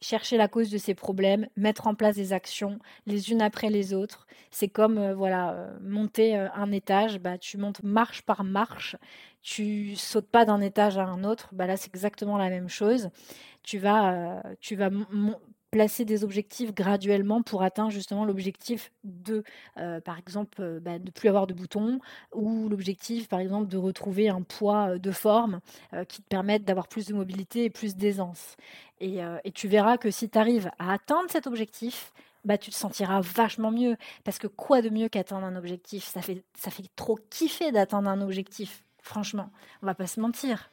Chercher 0.00 0.36
la 0.36 0.46
cause 0.46 0.70
de 0.70 0.78
ces 0.78 0.94
problèmes, 0.94 1.48
mettre 1.56 1.86
en 1.88 1.94
place 1.94 2.16
des 2.16 2.32
actions 2.32 2.78
les 3.06 3.32
unes 3.32 3.42
après 3.42 3.70
les 3.70 3.94
autres. 3.94 4.26
C'est 4.50 4.68
comme 4.68 4.98
euh, 4.98 5.14
voilà 5.14 5.52
euh, 5.54 5.78
monter 5.80 6.36
euh, 6.36 6.48
un 6.54 6.70
étage, 6.70 7.18
bah 7.18 7.38
tu 7.38 7.56
montes 7.58 7.82
marche 7.82 8.22
par 8.22 8.44
marche, 8.44 8.96
tu 9.42 9.96
sautes 9.96 10.28
pas 10.28 10.44
d'un 10.44 10.60
étage 10.60 10.98
à 10.98 11.04
un 11.04 11.24
autre. 11.24 11.48
Bah 11.52 11.66
là 11.66 11.76
c'est 11.76 11.88
exactement 11.88 12.36
la 12.38 12.50
même 12.50 12.68
chose. 12.68 13.10
Tu 13.62 13.78
vas 13.78 14.42
tu 14.60 14.76
vas 14.76 14.90
placer 15.70 16.04
des 16.04 16.24
objectifs 16.24 16.74
graduellement 16.74 17.42
pour 17.42 17.62
atteindre 17.62 17.90
justement 17.90 18.24
l'objectif 18.24 18.92
de, 19.04 19.42
euh, 19.78 20.00
par 20.00 20.18
exemple, 20.18 20.60
euh, 20.60 20.80
bah, 20.80 20.98
de 20.98 21.10
plus 21.10 21.28
avoir 21.28 21.46
de 21.46 21.54
boutons 21.54 22.00
ou 22.32 22.68
l'objectif, 22.68 23.28
par 23.28 23.40
exemple, 23.40 23.68
de 23.68 23.76
retrouver 23.76 24.28
un 24.28 24.42
poids 24.42 24.92
euh, 24.92 24.98
de 24.98 25.10
forme 25.10 25.60
qui 26.08 26.22
te 26.22 26.28
permette 26.28 26.64
d'avoir 26.64 26.88
plus 26.88 27.06
de 27.06 27.14
mobilité 27.14 27.64
et 27.64 27.70
plus 27.70 27.96
d'aisance. 27.96 28.56
Et, 29.00 29.20
tu 29.54 29.68
verras 29.68 29.98
que 29.98 30.10
si 30.10 30.28
tu 30.28 30.38
arrives 30.38 30.70
à 30.78 30.92
atteindre 30.92 31.30
cet 31.30 31.46
objectif, 31.46 32.12
bah, 32.44 32.58
tu 32.58 32.70
te 32.70 32.76
sentiras 32.76 33.20
vachement 33.20 33.70
mieux. 33.70 33.96
Parce 34.24 34.38
que 34.38 34.46
quoi 34.46 34.82
de 34.82 34.88
mieux 34.88 35.08
qu'atteindre 35.08 35.46
un 35.46 35.56
objectif? 35.56 36.04
Ça 36.04 36.22
fait, 36.22 36.44
ça 36.58 36.70
fait 36.70 36.84
trop 36.96 37.18
kiffer 37.30 37.72
d'atteindre 37.72 38.08
un 38.08 38.20
objectif 38.20 38.85
Franchement, 39.06 39.50
on 39.82 39.86
va 39.86 39.94
pas 39.94 40.08
se 40.08 40.18
mentir. 40.18 40.68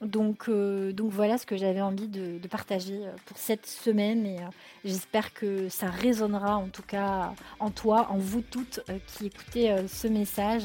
Donc, 0.00 0.48
euh, 0.48 0.92
donc 0.92 1.12
voilà 1.12 1.36
ce 1.36 1.44
que 1.44 1.58
j'avais 1.58 1.82
envie 1.82 2.08
de, 2.08 2.38
partager 2.48 3.00
euh, 3.02 3.12
pour 3.26 3.36
cette 3.36 3.66
semaine 3.66 4.24
et 4.24 4.38
euh, 4.38 4.46
j'espère 4.86 5.34
que 5.34 5.68
ça 5.68 5.90
résonnera 5.90 6.56
en 6.56 6.68
tout 6.68 6.82
cas 6.82 7.34
en 7.60 7.70
toi, 7.70 8.08
en 8.10 8.16
vous 8.16 8.40
toutes 8.40 8.80
qui 9.06 9.26
écoutez 9.26 9.76
ce 9.86 10.08
message. 10.08 10.64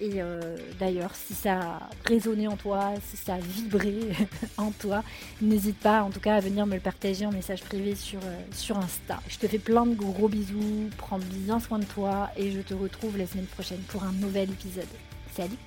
Et 0.00 0.20
d'ailleurs, 0.78 1.12
si 1.16 1.34
ça 1.34 1.58
a 1.58 1.90
résonné 2.06 2.46
en 2.46 2.56
toi, 2.56 2.92
si 3.02 3.16
ça 3.16 3.34
a 3.34 3.38
vibré 3.38 3.98
en 4.56 4.70
toi, 4.70 5.02
n'hésite 5.40 5.78
pas 5.80 6.02
en 6.02 6.10
tout 6.10 6.20
cas 6.20 6.36
à 6.36 6.40
venir 6.40 6.66
me 6.66 6.74
le 6.74 6.80
partager 6.80 7.26
en 7.26 7.32
message 7.32 7.62
privé 7.62 7.96
sur, 7.96 8.20
sur 8.52 8.78
Insta. 8.78 9.20
Je 9.26 9.38
te 9.38 9.48
fais 9.48 9.58
plein 9.58 9.86
de 9.86 9.94
gros 9.94 10.28
bisous, 10.28 10.88
prends 10.98 11.18
bien 11.18 11.58
soin 11.58 11.80
de 11.80 11.84
toi 11.84 12.30
et 12.36 12.52
je 12.52 12.60
te 12.60 12.74
retrouve 12.74 13.18
la 13.18 13.26
semaine 13.26 13.46
prochaine 13.46 13.80
pour 13.88 14.04
un 14.04 14.12
nouvel 14.12 14.50
épisode. 14.50 14.86
Salut 15.32 15.58